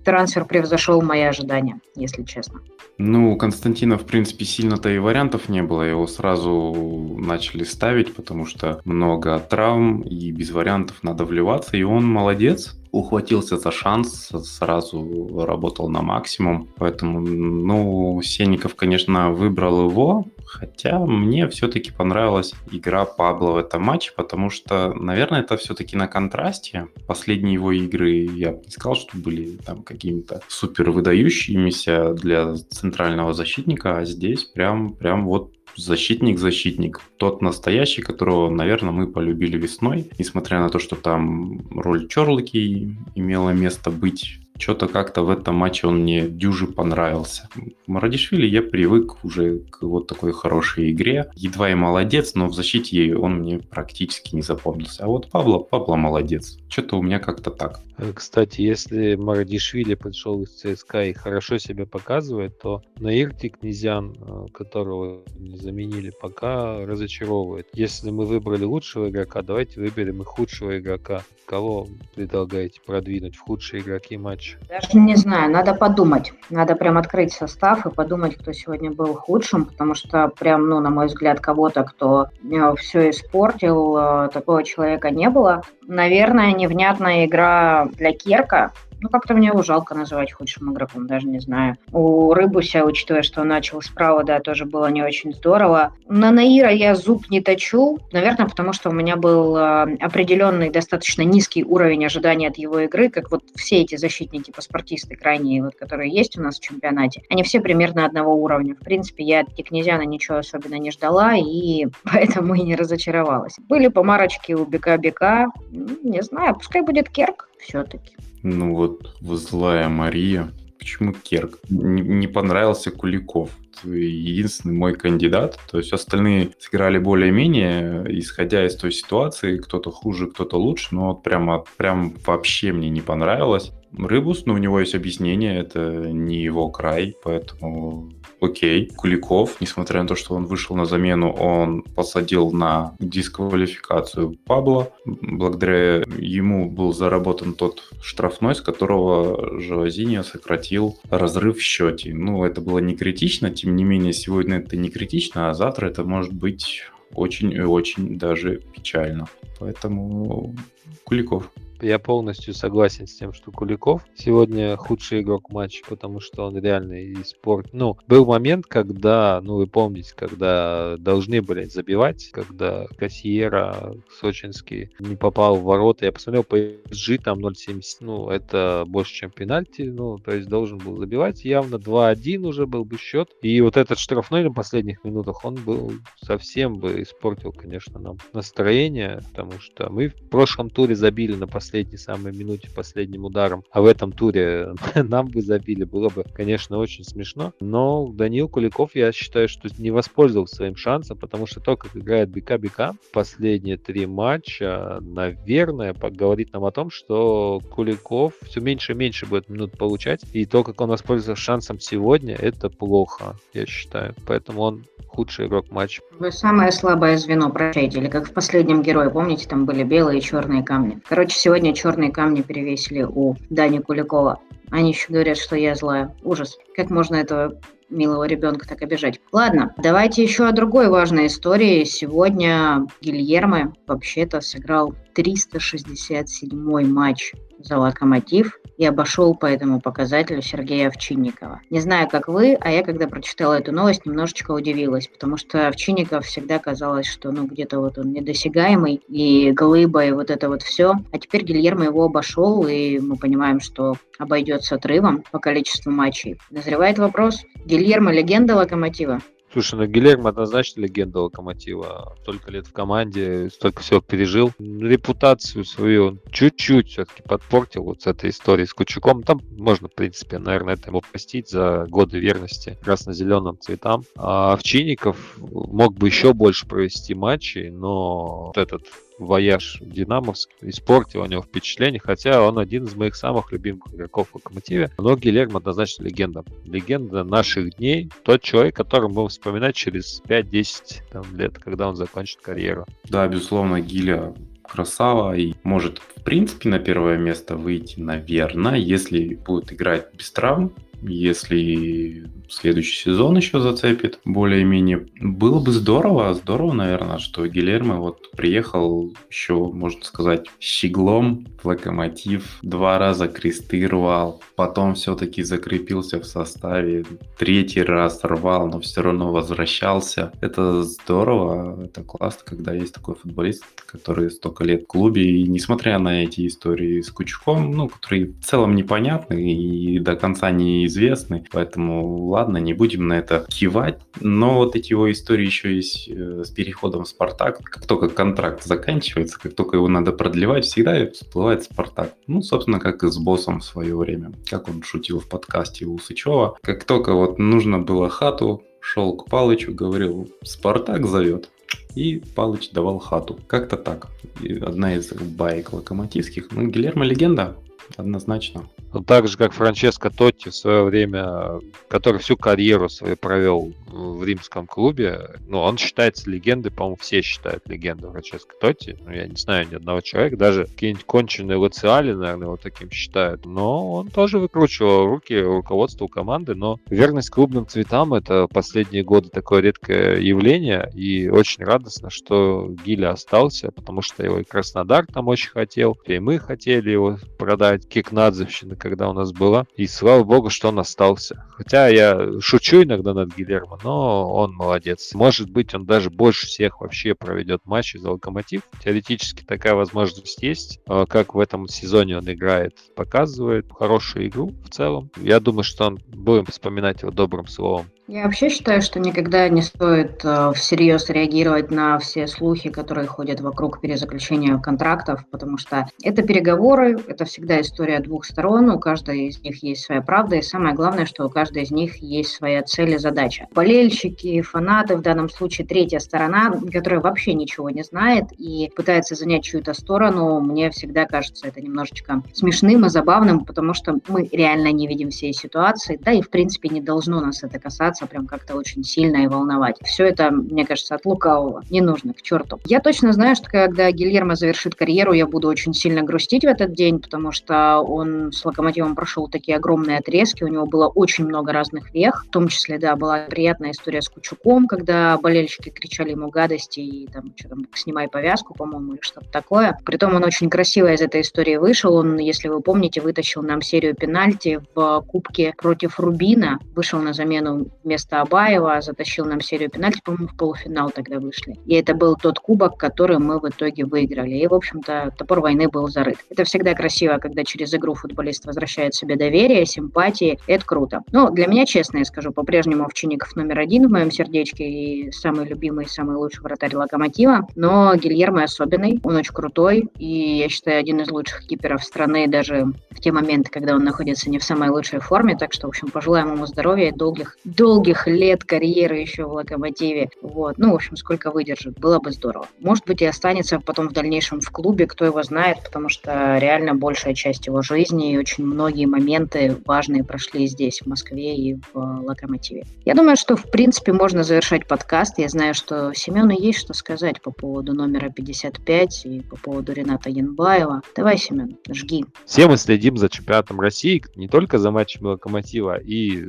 трансфер 0.05 0.45
превзошел 0.45 1.01
мои 1.01 1.21
ожидания, 1.21 1.79
если 1.95 2.21
честно. 2.21 2.59
Ну, 2.99 3.33
у 3.33 3.35
Константина, 3.35 3.97
в 3.97 4.05
принципе, 4.05 4.45
сильно-то 4.45 4.89
и 4.89 4.99
вариантов 4.99 5.49
не 5.49 5.63
было. 5.63 5.81
Его 5.81 6.05
сразу 6.05 7.17
начали 7.17 7.63
ставить, 7.63 8.13
потому 8.13 8.45
что 8.45 8.79
много 8.85 9.39
травм 9.39 10.01
и 10.01 10.29
без 10.31 10.51
вариантов 10.51 10.97
надо 11.01 11.25
вливаться. 11.25 11.75
И 11.77 11.81
он 11.81 12.05
молодец, 12.05 12.77
ухватился 12.93 13.57
за 13.57 13.71
шанс, 13.71 14.29
сразу 14.43 15.43
работал 15.45 15.89
на 15.89 16.01
максимум. 16.01 16.69
Поэтому, 16.77 17.19
ну, 17.19 18.21
Сенников, 18.21 18.75
конечно, 18.75 19.31
выбрал 19.31 19.89
его, 19.89 20.25
хотя 20.45 20.99
мне 20.99 21.47
все-таки 21.47 21.91
понравилась 21.91 22.53
игра 22.71 23.05
Пабло 23.05 23.53
в 23.53 23.57
этом 23.57 23.81
матче, 23.81 24.11
потому 24.15 24.51
что, 24.51 24.93
наверное, 24.93 25.41
это 25.41 25.57
все-таки 25.57 25.97
на 25.97 26.07
контрасте. 26.07 26.87
Последние 27.07 27.55
его 27.55 27.71
игры, 27.71 28.11
я 28.11 28.51
бы 28.51 28.61
не 28.63 28.69
сказал, 28.69 28.95
что 28.95 29.17
были 29.17 29.57
там 29.57 29.81
какими-то 29.81 30.41
супер 30.47 30.91
выдающимися 30.91 32.13
для 32.13 32.55
центрального 32.55 33.33
защитника, 33.33 33.97
а 33.97 34.05
здесь 34.05 34.43
прям, 34.43 34.93
прям 34.93 35.25
вот 35.25 35.51
защитник-защитник. 35.75 37.01
Тот 37.17 37.41
настоящий, 37.41 38.01
которого, 38.01 38.49
наверное, 38.49 38.91
мы 38.91 39.07
полюбили 39.07 39.57
весной. 39.57 40.09
Несмотря 40.17 40.59
на 40.59 40.69
то, 40.69 40.79
что 40.79 40.95
там 40.95 41.61
роль 41.71 42.07
Чорлоки 42.07 42.95
имела 43.15 43.51
место 43.51 43.91
быть 43.91 44.39
что-то 44.57 44.87
как-то 44.87 45.23
в 45.23 45.29
этом 45.29 45.55
матче 45.55 45.87
он 45.87 46.01
мне 46.01 46.27
дюже 46.27 46.67
понравился. 46.67 47.49
Марадишвили 47.87 48.45
я 48.45 48.61
привык 48.61 49.23
уже 49.23 49.59
к 49.59 49.81
вот 49.81 50.07
такой 50.07 50.31
хорошей 50.31 50.91
игре. 50.91 51.31
Едва 51.35 51.71
и 51.71 51.75
молодец, 51.75 52.35
но 52.35 52.47
в 52.47 52.53
защите 52.53 53.15
он 53.15 53.39
мне 53.39 53.59
практически 53.59 54.35
не 54.35 54.41
запомнился. 54.41 55.03
А 55.03 55.07
вот 55.07 55.29
Пабло, 55.29 55.59
Пабло 55.59 55.95
молодец. 55.95 56.57
Что-то 56.69 56.97
у 56.97 57.01
меня 57.01 57.19
как-то 57.19 57.51
так. 57.51 57.81
Э, 57.97 58.11
кстати, 58.13 58.61
если 58.61 59.15
Марадишвили 59.15 59.95
пришел 59.95 60.41
из 60.41 60.49
ЦСКА 60.49 61.05
и 61.05 61.13
хорошо 61.13 61.57
себя 61.57 61.85
показывает, 61.85 62.59
то 62.59 62.81
Наирти 62.99 63.49
Князян, 63.49 64.15
э, 64.19 64.45
которого 64.53 65.23
заменили 65.37 66.11
пока, 66.21 66.85
разочаровывает. 66.85 67.67
Если 67.73 68.11
мы 68.11 68.25
выбрали 68.25 68.63
лучшего 68.63 69.09
игрока, 69.09 69.41
давайте 69.41 69.79
выберем 69.79 70.21
и 70.21 70.25
худшего 70.25 70.79
игрока. 70.79 71.23
Кого 71.45 71.87
предлагаете 72.15 72.79
продвинуть 72.85 73.35
в 73.35 73.41
худшие 73.41 73.81
игроки 73.81 74.17
матча? 74.17 74.42
Даже 74.67 74.97
не 74.97 75.15
знаю, 75.15 75.51
надо 75.51 75.73
подумать. 75.73 76.33
Надо 76.49 76.75
прям 76.75 76.97
открыть 76.97 77.33
состав 77.33 77.85
и 77.85 77.91
подумать, 77.91 78.37
кто 78.37 78.53
сегодня 78.53 78.91
был 78.91 79.13
худшим, 79.13 79.65
потому 79.65 79.95
что 79.95 80.29
прям, 80.39 80.67
ну, 80.67 80.79
на 80.79 80.89
мой 80.89 81.07
взгляд, 81.07 81.39
кого-то, 81.39 81.83
кто 81.83 82.27
э, 82.43 82.75
все 82.77 83.09
испортил, 83.09 84.29
такого 84.29 84.63
человека 84.63 85.09
не 85.09 85.29
было. 85.29 85.61
Наверное, 85.87 86.53
невнятная 86.53 87.25
игра 87.25 87.87
для 87.93 88.11
Керка, 88.13 88.71
ну, 89.03 89.09
как-то 89.09 89.33
мне 89.33 89.47
его 89.47 89.61
жалко 89.61 89.95
называть 89.95 90.31
худшим 90.31 90.71
игроком, 90.71 91.07
даже 91.07 91.27
не 91.27 91.39
знаю. 91.39 91.75
У 91.91 92.33
Рыбуся, 92.33 92.85
учитывая, 92.85 93.21
что 93.21 93.41
он 93.41 93.49
начал 93.49 93.81
справа, 93.81 94.23
да, 94.23 94.39
тоже 94.39 94.63
было 94.65 94.89
не 94.89 95.03
очень 95.03 95.33
здорово. 95.33 95.93
На 96.07 96.31
Наира 96.31 96.71
я 96.71 96.95
зуб 96.95 97.29
не 97.29 97.41
точу, 97.41 97.99
наверное, 98.13 98.47
потому 98.47 98.71
что 98.71 98.89
у 98.89 98.93
меня 98.93 99.17
был 99.17 99.57
э, 99.57 99.97
определенный 99.99 100.69
достаточно 100.69 101.21
низкий 101.23 101.65
уровень 101.65 102.05
ожидания 102.05 102.47
от 102.47 102.57
его 102.57 102.79
игры, 102.79 103.09
как 103.09 103.29
вот 103.29 103.43
все 103.55 103.81
эти 103.81 103.97
защитники, 103.97 104.51
паспортисты 104.51 105.17
крайние, 105.17 105.63
вот, 105.63 105.75
которые 105.75 106.09
есть 106.09 106.37
у 106.37 106.41
нас 106.41 106.57
в 106.57 106.63
чемпионате, 106.63 107.23
они 107.29 107.43
все 107.43 107.59
примерно 107.59 108.05
одного 108.05 108.33
уровня. 108.33 108.73
В 108.73 108.79
принципе, 108.79 109.25
я 109.25 109.41
от 109.41 109.53
Тикнезяна 109.53 110.03
ничего 110.03 110.37
особенно 110.37 110.75
не 110.75 110.91
ждала, 110.91 111.35
и 111.35 111.87
поэтому 112.05 112.55
и 112.55 112.61
не 112.61 112.77
разочаровалась. 112.77 113.55
Были 113.67 113.89
помарочки 113.89 114.53
у 114.53 114.63
Бека-Бека, 114.63 115.47
не 115.71 116.21
знаю, 116.23 116.53
пускай 116.53 116.81
будет 116.83 117.09
Керк 117.09 117.49
все-таки. 117.59 118.15
Ну 118.43 118.75
вот, 118.75 119.15
злая 119.21 119.87
Мария. 119.87 120.51
Почему 120.77 121.13
Керк? 121.13 121.59
Не, 121.69 122.27
понравился 122.27 122.91
Куликов. 122.91 123.49
Единственный 123.85 124.75
мой 124.75 124.93
кандидат. 124.95 125.57
То 125.71 125.77
есть 125.77 125.93
остальные 125.93 126.51
сыграли 126.59 126.97
более-менее, 126.97 128.05
исходя 128.19 128.65
из 128.65 128.75
той 128.75 128.91
ситуации, 128.91 129.57
кто-то 129.57 129.91
хуже, 129.91 130.27
кто-то 130.27 130.57
лучше, 130.57 130.89
но 130.91 131.07
вот 131.07 131.23
прямо, 131.23 131.63
прям 131.77 132.13
вообще 132.25 132.73
мне 132.73 132.89
не 132.89 133.01
понравилось. 133.01 133.71
Рыбус, 133.97 134.45
но 134.45 134.53
у 134.53 134.57
него 134.57 134.79
есть 134.79 134.95
объяснение, 134.95 135.59
это 135.59 136.09
не 136.11 136.41
его 136.41 136.69
край, 136.69 137.15
поэтому 137.23 138.11
окей. 138.41 138.89
Куликов, 138.95 139.61
несмотря 139.61 140.01
на 140.01 140.07
то, 140.07 140.15
что 140.15 140.35
он 140.35 140.45
вышел 140.45 140.75
на 140.75 140.85
замену, 140.85 141.31
он 141.31 141.83
посадил 141.83 142.51
на 142.51 142.95
дисквалификацию 142.99 144.37
Пабло. 144.45 144.91
Благодаря 145.05 146.03
ему 146.17 146.69
был 146.69 146.93
заработан 146.93 147.53
тот 147.53 147.89
штрафной, 148.01 148.55
с 148.55 148.61
которого 148.61 149.59
Живозиньо 149.59 150.23
сократил 150.23 150.99
разрыв 151.09 151.57
в 151.57 151.61
счете. 151.61 152.13
Ну, 152.13 152.43
это 152.43 152.61
было 152.61 152.79
не 152.79 152.95
критично, 152.95 153.51
тем 153.51 153.75
не 153.75 153.83
менее, 153.83 154.13
сегодня 154.13 154.57
это 154.57 154.75
не 154.75 154.89
критично, 154.89 155.49
а 155.49 155.53
завтра 155.53 155.87
это 155.87 156.03
может 156.03 156.33
быть 156.33 156.83
очень 157.13 157.51
и 157.51 157.61
очень 157.61 158.17
даже 158.17 158.61
печально. 158.73 159.27
Поэтому 159.59 160.55
Куликов. 161.03 161.51
Я 161.81 161.99
полностью 161.99 162.53
согласен 162.53 163.07
с 163.07 163.15
тем, 163.15 163.33
что 163.33 163.51
Куликов 163.51 164.05
сегодня 164.15 164.77
худший 164.77 165.21
игрок 165.21 165.51
матча, 165.51 165.83
потому 165.87 166.19
что 166.19 166.45
он 166.45 166.57
реально 166.57 166.93
и 166.93 167.23
спорт. 167.23 167.69
Ну, 167.73 167.97
был 168.07 168.25
момент, 168.25 168.65
когда, 168.67 169.41
ну, 169.43 169.55
вы 169.55 169.67
помните, 169.67 170.13
когда 170.15 170.95
должны 170.97 171.41
были 171.41 171.65
забивать, 171.65 172.29
когда 172.31 172.87
Кассиера 172.97 173.95
сочинский 174.19 174.91
не 174.99 175.15
попал 175.15 175.57
в 175.57 175.63
ворота. 175.63 176.05
Я 176.05 176.11
посмотрел 176.11 176.43
по 176.43 176.57
PSG, 176.57 177.21
там 177.21 177.39
0.70, 177.39 177.81
ну, 178.01 178.29
это 178.29 178.85
больше, 178.87 179.13
чем 179.13 179.31
пенальти, 179.31 179.81
ну, 179.81 180.17
то 180.17 180.33
есть 180.33 180.47
должен 180.47 180.77
был 180.77 180.97
забивать. 180.97 181.43
Явно 181.43 181.75
2-1 181.75 182.45
уже 182.45 182.65
был 182.65 182.85
бы 182.85 182.97
счет. 182.97 183.29
И 183.41 183.59
вот 183.61 183.77
этот 183.77 183.99
штрафной 183.99 184.43
на 184.43 184.53
последних 184.53 185.03
минутах, 185.03 185.43
он 185.43 185.55
был 185.55 185.93
совсем 186.21 186.75
бы 186.75 187.01
испортил, 187.01 187.51
конечно, 187.51 187.99
нам 187.99 188.17
настроение, 188.33 189.21
потому 189.31 189.59
что 189.59 189.89
мы 189.89 190.07
в 190.07 190.29
прошлом 190.29 190.69
туре 190.69 190.95
забили 190.95 191.35
на 191.35 191.47
последний 191.47 191.72
последней 191.73 191.97
самой 191.97 192.33
минуте, 192.33 192.69
последним 192.69 193.25
ударом, 193.25 193.63
а 193.71 193.81
в 193.81 193.87
этом 193.87 194.11
туре 194.11 194.75
нам 194.95 195.25
бы 195.25 195.41
забили, 195.41 195.85
было 195.85 196.09
бы, 196.09 196.23
конечно, 196.31 196.77
очень 196.77 197.03
смешно. 197.03 197.51
Но 197.59 198.07
Данил 198.13 198.47
Куликов, 198.47 198.91
я 198.93 199.11
считаю, 199.11 199.49
что 199.49 199.69
не 199.79 199.89
воспользовался 199.89 200.57
своим 200.57 200.75
шансом, 200.75 201.17
потому 201.17 201.47
что 201.47 201.61
то, 201.61 201.75
как 201.75 201.95
играет 201.95 202.29
БК-БК 202.29 202.93
последние 203.11 203.77
три 203.77 204.05
матча, 204.05 204.99
наверное, 205.01 205.95
говорит 205.95 206.53
нам 206.53 206.63
о 206.65 206.71
том, 206.71 206.91
что 206.91 207.59
Куликов 207.71 208.35
все 208.43 208.61
меньше 208.61 208.91
и 208.91 208.95
меньше 208.95 209.25
будет 209.25 209.49
минут 209.49 209.75
получать, 209.75 210.21
и 210.31 210.45
то, 210.45 210.63
как 210.63 210.79
он 210.79 210.89
воспользовался 210.89 211.41
шансом 211.41 211.79
сегодня, 211.79 212.35
это 212.35 212.69
плохо, 212.69 213.35
я 213.55 213.65
считаю. 213.65 214.13
Поэтому 214.27 214.61
он 214.61 214.83
худший 215.13 215.47
игрок 215.47 215.71
матча. 215.71 216.01
Вы 216.19 216.31
самое 216.31 216.71
слабое 216.71 217.17
звено 217.17 217.49
прощаете, 217.49 217.99
или 217.99 218.07
как 218.07 218.27
в 218.27 218.33
последнем 218.33 218.81
герое, 218.81 219.09
помните, 219.09 219.47
там 219.47 219.65
были 219.65 219.83
белые 219.83 220.19
и 220.19 220.21
черные 220.21 220.63
камни. 220.63 220.99
Короче, 221.07 221.37
сегодня 221.37 221.52
черные 221.73 222.11
камни 222.11 222.41
перевесили 222.41 223.03
у 223.03 223.35
Дани 223.49 223.79
Куликова. 223.79 224.39
Они 224.71 224.89
еще 224.89 225.11
говорят, 225.11 225.37
что 225.37 225.55
я 225.55 225.75
злая. 225.75 226.15
Ужас. 226.23 226.57
Как 226.75 226.89
можно 226.89 227.15
этого 227.15 227.59
милого 227.89 228.25
ребенка 228.25 228.67
так 228.67 228.81
обижать. 228.81 229.21
Ладно, 229.31 229.73
давайте 229.77 230.23
еще 230.23 230.47
о 230.47 230.51
другой 230.51 230.89
важной 230.89 231.27
истории. 231.27 231.83
Сегодня 231.83 232.87
Гильермо 233.01 233.73
вообще-то 233.87 234.41
сыграл 234.41 234.95
367 235.13 236.87
матч 236.87 237.33
за 237.63 237.77
«Локомотив» 237.77 238.59
и 238.77 238.85
обошел 238.85 239.35
по 239.35 239.45
этому 239.45 239.79
показателю 239.79 240.41
Сергея 240.41 240.87
Овчинникова. 240.87 241.61
Не 241.69 241.79
знаю, 241.79 242.09
как 242.09 242.27
вы, 242.27 242.57
а 242.59 242.71
я, 242.71 242.83
когда 242.83 243.07
прочитала 243.07 243.59
эту 243.59 243.71
новость, 243.71 244.05
немножечко 244.05 244.51
удивилась, 244.51 245.07
потому 245.07 245.37
что 245.37 245.67
Овчинников 245.67 246.25
всегда 246.25 246.59
казалось, 246.59 247.07
что 247.07 247.31
ну 247.31 247.45
где-то 247.45 247.79
вот 247.79 247.97
он 247.97 248.11
недосягаемый, 248.11 249.01
и 249.07 249.51
глыба, 249.51 250.05
и 250.05 250.11
вот 250.11 250.29
это 250.29 250.49
вот 250.49 250.61
все. 250.61 250.93
А 251.11 251.19
теперь 251.19 251.43
Гильермо 251.43 251.85
его 251.85 252.05
обошел, 252.05 252.67
и 252.67 252.99
мы 252.99 253.15
понимаем, 253.17 253.59
что 253.59 253.95
обойдется 254.17 254.75
отрывом 254.75 255.23
по 255.31 255.39
количеству 255.39 255.91
матчей. 255.91 256.39
Назревает 256.49 256.97
вопрос, 256.97 257.43
Гильермо 257.65 258.11
легенда 258.11 258.55
Локомотива? 258.55 259.21
Слушай, 259.53 259.75
ну 259.75 259.85
Гилермо 259.85 260.29
однозначно 260.29 260.81
легенда 260.81 261.19
Локомотива. 261.21 262.15
Столько 262.23 262.49
лет 262.49 262.65
в 262.65 262.73
команде, 262.73 263.51
столько 263.51 263.83
всего 263.83 264.01
пережил. 264.01 264.51
Репутацию 264.57 265.63
свою 265.63 266.07
он 266.07 266.19
чуть-чуть 266.31 266.89
все-таки 266.89 267.21
подпортил 267.21 267.83
вот 267.83 268.01
с 268.01 268.07
этой 268.07 268.31
историей 268.31 268.65
с 268.65 268.73
Кучуком. 268.73 269.21
Там 269.21 269.41
можно, 269.51 269.89
в 269.89 269.93
принципе, 269.93 270.39
наверное, 270.39 270.73
это 270.73 270.89
ему 270.89 271.01
простить 271.01 271.51
за 271.51 271.85
годы 271.87 272.17
верности 272.17 272.79
красно-зеленым 272.83 273.59
цветам. 273.59 274.05
А 274.15 274.53
Овчинников 274.53 275.37
мог 275.37 275.93
бы 275.99 276.07
еще 276.07 276.33
больше 276.33 276.67
провести 276.67 277.13
матчей, 277.13 277.69
но 277.69 278.47
вот 278.47 278.57
этот 278.57 278.87
вояж 279.25 279.79
Динамовск 279.81 280.49
испортил 280.61 281.21
у 281.21 281.25
него 281.25 281.41
впечатление, 281.41 281.99
хотя 281.99 282.41
он 282.41 282.59
один 282.59 282.85
из 282.85 282.95
моих 282.95 283.15
самых 283.15 283.51
любимых 283.51 283.93
игроков 283.93 284.29
в 284.31 284.35
Локомотиве. 284.35 284.91
Но 284.97 285.15
Гилермо 285.15 285.57
однозначно 285.57 286.03
легенда. 286.03 286.43
Легенда 286.65 287.23
наших 287.23 287.75
дней. 287.77 288.09
Тот 288.23 288.41
человек, 288.41 288.75
которым 288.75 289.13
будем 289.13 289.29
вспоминать 289.29 289.75
через 289.75 290.21
5-10 290.27 291.35
лет, 291.35 291.57
когда 291.59 291.89
он 291.89 291.95
закончит 291.95 292.39
карьеру. 292.41 292.85
Да, 293.05 293.27
безусловно, 293.27 293.81
Гиля 293.81 294.33
красава 294.63 295.35
и 295.35 295.53
может 295.63 295.99
в 295.99 296.23
принципе 296.23 296.69
на 296.69 296.79
первое 296.79 297.17
место 297.17 297.55
выйти, 297.55 297.99
наверное, 297.99 298.77
если 298.77 299.35
будет 299.35 299.71
играть 299.71 300.07
без 300.13 300.31
травм, 300.31 300.73
если 301.07 302.29
следующий 302.49 303.03
сезон 303.03 303.37
еще 303.37 303.59
зацепит 303.59 304.19
более-менее. 304.25 305.07
Было 305.19 305.59
бы 305.59 305.71
здорово, 305.71 306.33
здорово, 306.33 306.73
наверное, 306.73 307.17
что 307.17 307.47
Гилермо 307.47 307.97
вот 307.97 308.31
приехал 308.31 309.13
еще, 309.29 309.55
можно 309.55 310.03
сказать, 310.03 310.47
щеглом 310.59 311.47
в 311.61 311.67
локомотив, 311.67 312.59
два 312.61 312.99
раза 312.99 313.27
кресты 313.27 313.87
рвал, 313.87 314.41
потом 314.55 314.95
все-таки 314.95 315.43
закрепился 315.43 316.19
в 316.19 316.25
составе, 316.25 317.05
третий 317.37 317.81
раз 317.81 318.19
рвал, 318.23 318.67
но 318.67 318.79
все 318.79 319.01
равно 319.01 319.31
возвращался. 319.31 320.31
Это 320.41 320.83
здорово, 320.83 321.85
это 321.85 322.03
классно, 322.03 322.41
когда 322.45 322.73
есть 322.73 322.93
такой 322.93 323.15
футболист, 323.15 323.63
который 323.85 324.29
столько 324.29 324.63
лет 324.63 324.83
в 324.83 324.87
клубе, 324.87 325.23
и 325.23 325.47
несмотря 325.47 325.99
на 325.99 326.23
эти 326.23 326.47
истории 326.47 327.01
с 327.01 327.09
Кучуком, 327.09 327.71
ну, 327.71 327.87
которые 327.87 328.27
в 328.27 328.43
целом 328.43 328.75
непонятны 328.75 329.53
и 329.53 329.99
до 329.99 330.15
конца 330.15 330.51
не 330.51 330.87
известны, 330.93 331.43
поэтому 331.51 332.27
ладно, 332.27 332.57
не 332.57 332.73
будем 332.73 333.07
на 333.07 333.13
это 333.13 333.45
кивать. 333.49 333.99
Но 334.19 334.55
вот 334.55 334.75
эти 334.75 334.91
его 334.91 335.11
истории 335.11 335.45
еще 335.45 335.75
есть 335.75 336.07
э, 336.07 336.43
с 336.45 336.49
переходом 336.51 337.03
в 337.03 337.07
Спартак. 337.07 337.61
Как 337.63 337.85
только 337.85 338.09
контракт 338.09 338.63
заканчивается, 338.63 339.39
как 339.39 339.55
только 339.55 339.77
его 339.77 339.87
надо 339.87 340.11
продлевать, 340.11 340.65
всегда 340.65 341.09
всплывает 341.09 341.63
Спартак. 341.63 342.13
Ну, 342.27 342.41
собственно, 342.41 342.79
как 342.79 343.03
и 343.03 343.09
с 343.09 343.17
боссом 343.17 343.59
в 343.59 343.65
свое 343.65 343.97
время. 343.97 344.31
Как 344.49 344.69
он 344.69 344.83
шутил 344.83 345.19
в 345.19 345.27
подкасте 345.27 345.85
у 345.85 345.97
Сычева. 345.97 346.57
Как 346.61 346.83
только 346.83 347.13
вот 347.13 347.39
нужно 347.39 347.79
было 347.79 348.09
хату, 348.09 348.63
шел 348.79 349.15
к 349.15 349.29
Палычу, 349.29 349.73
говорил, 349.73 350.29
Спартак 350.43 351.07
зовет. 351.07 351.49
И 351.95 352.21
Палыч 352.35 352.71
давал 352.71 352.99
хату. 352.99 353.39
Как-то 353.47 353.77
так. 353.77 354.07
И 354.41 354.53
одна 354.57 354.95
из 354.95 355.11
баек 355.13 355.73
локомотивских. 355.73 356.51
Ну, 356.51 356.67
Гильермо 356.67 357.05
легенда, 357.05 357.55
однозначно. 357.97 358.69
Ну, 358.93 359.03
так 359.03 359.27
же, 359.27 359.37
как 359.37 359.53
Франческо 359.53 360.11
Тотти 360.11 360.49
в 360.49 360.55
свое 360.55 360.83
время, 360.83 361.59
который 361.87 362.19
всю 362.19 362.37
карьеру 362.37 362.89
свою 362.89 363.17
провел 363.17 363.73
в 363.87 364.23
римском 364.23 364.67
клубе, 364.67 365.31
ну, 365.47 365.59
он 365.59 365.77
считается 365.77 366.29
легендой, 366.29 366.71
по-моему, 366.71 366.97
все 366.97 367.23
считают 367.23 367.67
легендой 367.67 368.11
Франческо 368.11 368.53
Тотти. 368.59 368.95
Ну, 369.03 369.11
я 369.11 369.25
не 369.27 369.35
знаю 369.35 369.67
ни 369.69 369.75
одного 369.75 370.01
человека, 370.01 370.37
даже 370.37 370.65
какие-нибудь 370.65 371.05
конченые 371.05 371.57
Лациали, 371.57 372.13
наверное, 372.13 372.47
его 372.47 372.57
таким 372.57 372.91
считают. 372.91 373.45
Но 373.45 373.93
он 373.93 374.09
тоже 374.09 374.37
выкручивал 374.37 375.07
руки 375.07 375.39
руководству 375.39 376.07
команды, 376.07 376.53
но 376.53 376.77
верность 376.87 377.31
клубным 377.31 377.67
цветам— 377.67 378.13
это 378.15 378.47
последние 378.47 379.03
годы 379.03 379.29
такое 379.29 379.61
редкое 379.61 380.19
явление, 380.19 380.91
и 380.93 381.29
очень 381.29 381.63
радостно, 381.63 382.11
что 382.11 382.69
Гиля 382.85 383.11
остался, 383.11 383.71
потому 383.71 384.03
что 384.03 384.23
его 384.23 384.39
и 384.39 384.43
Краснодар 384.43 385.07
там 385.07 385.29
очень 385.29 385.49
хотел, 385.49 385.97
и 386.05 386.19
мы 386.19 386.37
хотели 386.37 386.91
его 386.91 387.17
продать, 387.39 387.72
Кикнадзевщина, 387.79 388.75
когда 388.75 389.09
у 389.09 389.13
нас 389.13 389.31
была, 389.31 389.65
и 389.75 389.87
слава 389.87 390.23
богу, 390.23 390.49
что 390.49 390.69
он 390.69 390.79
остался. 390.79 391.45
Хотя 391.49 391.87
я 391.87 392.39
шучу 392.39 392.83
иногда 392.83 393.13
над 393.13 393.35
Гильермо, 393.35 393.79
но 393.83 394.33
он 394.33 394.53
молодец. 394.53 395.13
Может 395.13 395.49
быть, 395.49 395.73
он 395.73 395.85
даже 395.85 396.09
больше 396.09 396.47
всех 396.47 396.81
вообще 396.81 397.15
проведет 397.15 397.61
матчи 397.65 397.97
за 397.97 398.11
Локомотив. 398.11 398.63
Теоретически 398.83 399.43
такая 399.43 399.75
возможность 399.75 400.41
есть. 400.41 400.79
А 400.87 401.05
как 401.05 401.35
в 401.35 401.39
этом 401.39 401.67
сезоне 401.67 402.17
он 402.17 402.31
играет, 402.31 402.77
показывает 402.95 403.67
хорошую 403.71 404.27
игру 404.27 404.51
в 404.65 404.69
целом. 404.69 405.09
Я 405.17 405.39
думаю, 405.39 405.63
что 405.63 405.87
он 405.87 405.99
будем 406.07 406.45
вспоминать 406.45 407.01
его 407.01 407.11
добрым 407.11 407.47
словом. 407.47 407.85
Я 408.07 408.25
вообще 408.25 408.49
считаю, 408.49 408.81
что 408.81 408.99
никогда 408.99 409.47
не 409.47 409.61
стоит 409.61 410.25
э, 410.25 410.51
всерьез 410.55 411.09
реагировать 411.09 411.71
на 411.71 411.99
все 411.99 412.27
слухи, 412.27 412.69
которые 412.69 413.07
ходят 413.07 413.39
вокруг 413.39 413.79
перезаключения 413.79 414.57
контрактов, 414.57 415.23
потому 415.31 415.57
что 415.57 415.87
это 416.03 416.21
переговоры, 416.21 416.99
это 417.07 417.23
всегда 417.23 417.61
история 417.63 417.99
двух 417.99 418.25
сторон, 418.25 418.69
у 418.69 418.79
каждой 418.79 419.27
из 419.27 419.41
них 419.41 419.63
есть 419.63 419.83
своя 419.83 420.01
правда, 420.01 420.35
и 420.35 420.41
самое 420.41 420.75
главное, 420.75 421.05
что 421.05 421.25
у 421.25 421.29
каждой 421.29 421.63
из 421.63 421.71
них 421.71 421.97
есть 421.97 422.29
своя 422.29 422.61
цель 422.61 422.91
и 422.91 422.97
задача. 422.97 423.47
Болельщики, 423.53 424.41
фанаты, 424.41 424.95
в 424.95 425.01
данном 425.01 425.29
случае 425.29 425.65
третья 425.65 425.99
сторона, 425.99 426.53
которая 426.71 427.01
вообще 427.01 427.33
ничего 427.33 427.69
не 427.69 427.83
знает 427.83 428.25
и 428.37 428.71
пытается 428.75 429.15
занять 429.15 429.43
чью-то 429.43 429.73
сторону, 429.73 430.39
мне 430.39 430.69
всегда 430.69 431.05
кажется 431.05 431.47
это 431.47 431.61
немножечко 431.61 432.21
смешным 432.33 432.85
и 432.85 432.89
забавным, 432.89 433.45
потому 433.45 433.73
что 433.73 433.97
мы 434.07 434.29
реально 434.31 434.71
не 434.71 434.87
видим 434.87 435.09
всей 435.09 435.33
ситуации, 435.33 435.99
да 436.01 436.11
и 436.11 436.21
в 436.21 436.29
принципе 436.29 436.69
не 436.69 436.81
должно 436.81 437.19
нас 437.21 437.43
это 437.43 437.59
касаться 437.59 438.05
прям 438.05 438.27
как-то 438.27 438.55
очень 438.55 438.83
сильно 438.83 439.23
и 439.23 439.27
волновать. 439.27 439.77
Все 439.83 440.05
это, 440.05 440.31
мне 440.31 440.65
кажется, 440.65 440.95
от 440.95 441.05
лукавого. 441.05 441.63
Не 441.69 441.81
нужно, 441.81 442.13
к 442.13 442.21
черту. 442.21 442.59
Я 442.65 442.79
точно 442.79 443.13
знаю, 443.13 443.35
что 443.35 443.49
когда 443.49 443.91
Гильермо 443.91 444.35
завершит 444.35 444.75
карьеру, 444.75 445.13
я 445.13 445.25
буду 445.25 445.47
очень 445.47 445.73
сильно 445.73 446.03
грустить 446.03 446.43
в 446.43 446.47
этот 446.47 446.73
день, 446.73 446.99
потому 446.99 447.31
что 447.31 447.52
он 447.81 448.31
с 448.31 448.43
Локомотивом 448.45 448.95
прошел 448.95 449.27
такие 449.27 449.57
огромные 449.57 449.99
отрезки, 449.99 450.43
у 450.43 450.47
него 450.47 450.65
было 450.65 450.87
очень 450.87 451.25
много 451.25 451.51
разных 451.51 451.93
вех, 451.93 452.25
в 452.27 452.29
том 452.31 452.47
числе, 452.47 452.79
да, 452.79 452.95
была 452.95 453.25
приятная 453.29 453.71
история 453.71 454.01
с 454.01 454.09
Кучуком, 454.09 454.67
когда 454.67 455.17
болельщики 455.17 455.69
кричали 455.69 456.11
ему 456.11 456.29
гадости 456.29 456.79
и 456.79 457.07
там, 457.07 457.33
что 457.35 457.49
там, 457.49 457.67
снимай 457.73 458.07
повязку, 458.07 458.53
по-моему, 458.53 458.93
или 458.93 459.01
что-то 459.01 459.29
такое. 459.31 459.77
Притом 459.85 460.15
он 460.15 460.23
очень 460.23 460.49
красиво 460.49 460.91
из 460.91 461.01
этой 461.01 461.21
истории 461.21 461.55
вышел, 461.57 461.95
он, 461.95 462.17
если 462.17 462.47
вы 462.47 462.61
помните, 462.61 463.01
вытащил 463.01 463.41
нам 463.41 463.61
серию 463.61 463.95
пенальти 463.95 464.61
в 464.75 465.03
Кубке 465.07 465.53
против 465.57 465.99
Рубина, 465.99 466.59
вышел 466.75 466.99
на 466.99 467.13
замену 467.13 467.67
вместо 467.83 468.21
Абаева, 468.21 468.81
затащил 468.81 469.25
нам 469.25 469.41
серию 469.41 469.69
пенальти, 469.69 470.01
по-моему, 470.03 470.27
в 470.27 470.37
полуфинал 470.37 470.89
тогда 470.91 471.19
вышли. 471.19 471.59
И 471.65 471.75
это 471.75 471.93
был 471.93 472.15
тот 472.15 472.39
кубок, 472.39 472.77
который 472.77 473.17
мы 473.19 473.39
в 473.39 473.47
итоге 473.47 473.85
выиграли. 473.85 474.35
И, 474.35 474.47
в 474.47 474.53
общем-то, 474.53 475.13
топор 475.17 475.41
войны 475.41 475.67
был 475.67 475.87
зарыт. 475.87 476.17
Это 476.29 476.43
всегда 476.43 476.73
красиво, 476.73 477.17
когда 477.17 477.42
через 477.43 477.73
игру 477.73 477.93
футболист 477.93 478.45
возвращает 478.45 478.95
себе 478.95 479.15
доверие, 479.15 479.65
симпатии. 479.65 480.39
Это 480.47 480.65
круто. 480.65 481.01
Но 481.11 481.29
для 481.29 481.47
меня, 481.47 481.65
честно 481.65 481.99
я 481.99 482.05
скажу, 482.05 482.31
по-прежнему 482.31 482.85
Овчинников 482.85 483.35
номер 483.35 483.59
один 483.59 483.87
в 483.87 483.91
моем 483.91 484.11
сердечке 484.11 484.67
и 484.67 485.11
самый 485.11 485.47
любимый, 485.47 485.87
самый 485.87 486.15
лучший 486.15 486.41
вратарь 486.41 486.75
Локомотива. 486.75 487.47
Но 487.55 487.95
Гильермо 487.95 488.43
особенный, 488.43 488.99
он 489.03 489.15
очень 489.15 489.33
крутой, 489.33 489.85
и 489.97 490.37
я 490.37 490.49
считаю, 490.49 490.79
один 490.79 491.01
из 491.01 491.09
лучших 491.09 491.45
киперов 491.45 491.83
страны 491.83 492.27
даже 492.27 492.65
в 492.91 492.99
те 492.99 493.11
моменты, 493.11 493.49
когда 493.51 493.75
он 493.75 493.83
находится 493.83 494.29
не 494.29 494.39
в 494.39 494.43
самой 494.43 494.69
лучшей 494.69 494.99
форме. 494.99 495.35
Так 495.37 495.53
что, 495.53 495.67
в 495.67 495.69
общем, 495.69 495.89
пожелаем 495.89 496.33
ему 496.33 496.45
здоровья 496.45 496.89
и 496.89 496.91
долгих 496.91 497.37
долгих 497.43 498.07
лет 498.07 498.43
карьеры 498.43 498.97
еще 498.97 499.25
в 499.25 499.33
Локомотиве. 499.33 500.09
Вот. 500.21 500.57
Ну, 500.57 500.71
в 500.71 500.75
общем, 500.75 500.95
сколько 500.95 501.31
выдержит, 501.31 501.79
было 501.79 501.99
бы 501.99 502.11
здорово. 502.11 502.47
Может 502.59 502.85
быть, 502.85 503.01
и 503.01 503.05
останется 503.05 503.59
потом 503.59 503.89
в 503.89 503.93
дальнейшем 503.93 504.41
в 504.41 504.49
клубе, 504.51 504.85
кто 504.85 505.05
его 505.05 505.23
знает, 505.23 505.57
потому 505.63 505.89
что 505.89 506.37
реально 506.37 506.75
большая 506.75 507.13
часть 507.13 507.32
его 507.47 507.61
жизни 507.61 508.13
и 508.13 508.17
очень 508.17 508.45
многие 508.45 508.85
моменты 508.85 509.57
важные 509.65 510.03
прошли 510.03 510.47
здесь, 510.47 510.81
в 510.81 510.87
Москве 510.87 511.35
и 511.35 511.55
в 511.55 511.75
Локомотиве. 511.75 512.63
Я 512.85 512.95
думаю, 512.95 513.15
что, 513.17 513.35
в 513.35 513.49
принципе, 513.49 513.93
можно 513.93 514.23
завершать 514.23 514.67
подкаст. 514.67 515.17
Я 515.17 515.29
знаю, 515.29 515.53
что 515.53 515.93
Семену 515.93 516.31
есть 516.31 516.59
что 516.59 516.73
сказать 516.73 517.21
по 517.21 517.31
поводу 517.31 517.73
номера 517.73 518.09
55 518.09 519.05
и 519.05 519.21
по 519.21 519.35
поводу 519.37 519.73
Рената 519.73 520.09
Янбаева. 520.09 520.81
Давай, 520.95 521.17
Семен, 521.17 521.57
жги. 521.69 522.05
Все 522.25 522.47
мы 522.47 522.57
следим 522.57 522.97
за 522.97 523.09
чемпионатом 523.09 523.59
России, 523.59 524.03
не 524.15 524.27
только 524.27 524.57
за 524.57 524.71
матчами 524.71 525.07
Локомотива, 525.07 525.77
и, 525.77 526.27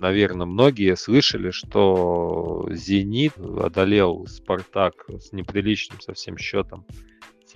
наверное, 0.00 0.46
многие 0.46 0.96
слышали, 0.96 1.50
что 1.50 2.68
«Зенит» 2.70 3.34
одолел 3.38 4.26
«Спартак» 4.28 5.06
с 5.08 5.32
неприличным 5.32 6.00
совсем 6.00 6.36
счетом 6.38 6.84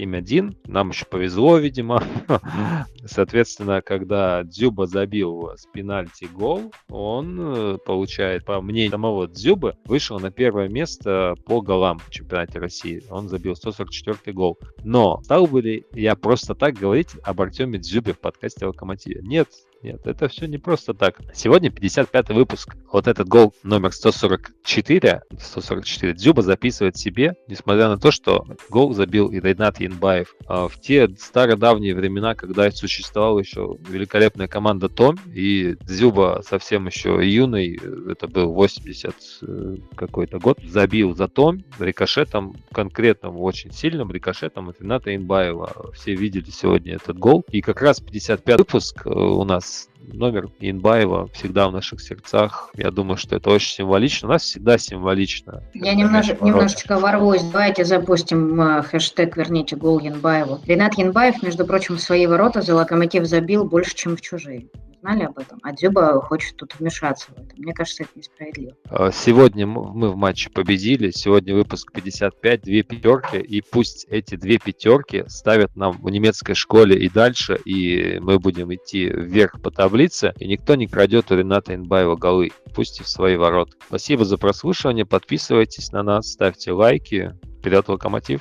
7-1. 0.05 0.57
Нам 0.67 0.91
еще 0.91 1.05
повезло, 1.05 1.59
видимо. 1.59 2.03
Соответственно, 3.11 3.83
когда 3.83 4.45
Дзюба 4.45 4.87
забил 4.87 5.51
с 5.57 5.67
пенальти 5.67 6.29
гол, 6.33 6.73
он 6.89 7.39
э, 7.41 7.79
получает, 7.85 8.45
по 8.45 8.61
мнению 8.61 8.93
самого 8.93 9.27
Дзюбы, 9.27 9.75
вышел 9.85 10.21
на 10.21 10.31
первое 10.31 10.69
место 10.69 11.35
по 11.45 11.61
голам 11.61 11.99
в 11.99 12.11
чемпионате 12.11 12.61
России. 12.61 13.03
Он 13.11 13.29
забил 13.29 13.57
144 13.57 14.33
гол. 14.33 14.59
Но 14.85 15.21
стал 15.25 15.49
бы 15.49 15.61
ли 15.61 15.87
я 15.93 16.15
просто 16.15 16.55
так 16.55 16.75
говорить 16.75 17.11
об 17.25 17.41
Артеме 17.41 17.79
Дзюбе 17.79 18.13
в 18.13 18.21
подкасте 18.21 18.67
«Локомотиве»? 18.67 19.23
Нет, 19.23 19.49
нет, 19.83 20.07
это 20.07 20.29
все 20.29 20.47
не 20.47 20.59
просто 20.59 20.93
так. 20.93 21.21
Сегодня 21.35 21.71
55 21.71 22.31
выпуск. 22.31 22.77
Вот 22.93 23.07
этот 23.07 23.29
гол 23.29 23.55
номер 23.63 23.93
144, 23.93 25.23
144 25.39 26.13
Дзюба 26.15 26.43
записывает 26.43 26.99
себе, 26.99 27.35
несмотря 27.49 27.89
на 27.89 27.97
то, 27.97 28.11
что 28.11 28.47
гол 28.69 28.93
забил 28.93 29.29
и 29.29 29.41
Ренат 29.41 29.81
Янбаев. 29.81 30.35
А 30.47 30.69
в 30.69 30.79
те 30.79 31.09
стародавние 31.19 31.95
времена, 31.95 32.35
когда 32.35 32.71
существовала 33.01 33.39
еще 33.39 33.77
великолепная 33.89 34.47
команда 34.47 34.89
Том, 34.89 35.17
и 35.33 35.77
Дзюба 35.81 36.43
совсем 36.47 36.87
еще 36.87 37.19
юный, 37.23 37.81
это 38.11 38.29
был 38.29 38.53
80 38.53 39.15
э, 39.43 39.77
какой-то 39.97 40.39
год, 40.39 40.59
забил 40.63 41.15
за 41.15 41.29
Том 41.29 41.65
рикошетом, 41.79 42.57
конкретным, 42.73 43.37
очень 43.39 43.73
сильным 43.73 44.11
рикошетом 44.11 44.69
от 44.69 44.81
Рената 44.81 45.11
Янбаева. 45.11 45.93
Все 45.95 46.15
видели 46.15 46.51
сегодня 46.51 46.95
этот 46.95 47.19
гол. 47.19 47.45
И 47.51 47.61
как 47.61 47.81
раз 47.83 48.01
55 48.01 48.59
выпуск 48.59 49.07
э, 49.07 49.11
у 49.11 49.45
нас 49.45 49.90
номер 50.13 50.49
Инбаева 50.61 51.29
всегда 51.29 51.69
в 51.69 51.73
наших 51.73 52.01
сердцах. 52.01 52.71
Я 52.75 52.91
думаю, 52.91 53.17
что 53.17 53.37
это 53.37 53.51
очень 53.51 53.75
символично. 53.75 54.29
У 54.29 54.33
нас 54.33 54.43
всегда 54.43 54.79
символично. 54.79 55.63
Я 55.75 55.95
немнож, 55.95 56.29
немножечко 56.41 56.99
ворвусь. 56.99 57.43
Давайте 57.43 57.85
запустим 57.85 58.61
э, 58.61 58.83
хэштег 58.83 59.37
«Верните 59.37 59.77
гол 59.77 59.99
Янбаеву». 60.01 60.61
Ренат 60.67 60.95
Янбаев, 60.99 61.43
между 61.43 61.67
прочим, 61.67 61.97
в 61.97 62.01
свои 62.01 62.27
ворота 62.27 62.63
за 62.63 62.75
«Локомотив» 62.75 63.27
забил 63.27 63.65
больше, 63.65 63.95
чем 63.95 64.17
в 64.17 64.21
чужие 64.21 64.67
знали 65.01 65.25
об 65.25 65.39
этом, 65.39 65.59
а 65.63 65.73
Дзюба 65.73 66.21
хочет 66.21 66.57
тут 66.57 66.79
вмешаться 66.79 67.31
в 67.33 67.39
это. 67.39 67.55
Мне 67.57 67.73
кажется, 67.73 68.05
это 68.05 68.13
несправедливо. 68.15 68.77
А, 68.89 69.11
сегодня 69.11 69.67
мы 69.67 70.11
в 70.11 70.17
матче 70.17 70.51
победили, 70.51 71.11
сегодня 71.11 71.55
выпуск 71.55 71.93
55, 71.93 72.63
две 72.63 72.83
пятерки, 72.83 73.39
и 73.39 73.63
пусть 73.63 74.07
эти 74.11 74.37
две 74.37 74.59
пятерки 74.59 75.25
ставят 75.29 75.77
нам 75.77 75.93
в 75.93 76.09
немецкой 76.11 76.55
школе 76.55 76.99
и 76.99 77.09
дальше, 77.09 77.59
и 77.65 78.19
мы 78.21 78.39
будем 78.39 78.73
идти 78.75 79.07
вверх 79.07 79.61
по 79.61 79.71
таблице, 79.71 80.33
и 80.39 80.47
никто 80.47 80.75
не 80.75 80.87
крадет 80.87 81.31
у 81.31 81.37
Рената 81.37 81.75
Инбаева 81.75 82.17
голы, 82.17 82.51
пусть 82.75 83.01
и 83.01 83.03
в 83.03 83.09
свои 83.09 83.37
ворота. 83.37 83.73
Спасибо 83.87 84.25
за 84.25 84.39
прослушивание, 84.39 85.07
подписывайтесь 85.07 85.93
на 85.93 86.03
нас, 86.03 86.31
ставьте 86.31 86.73
лайки. 86.73 87.35
Вперед, 87.61 87.89
Локомотив! 87.89 88.41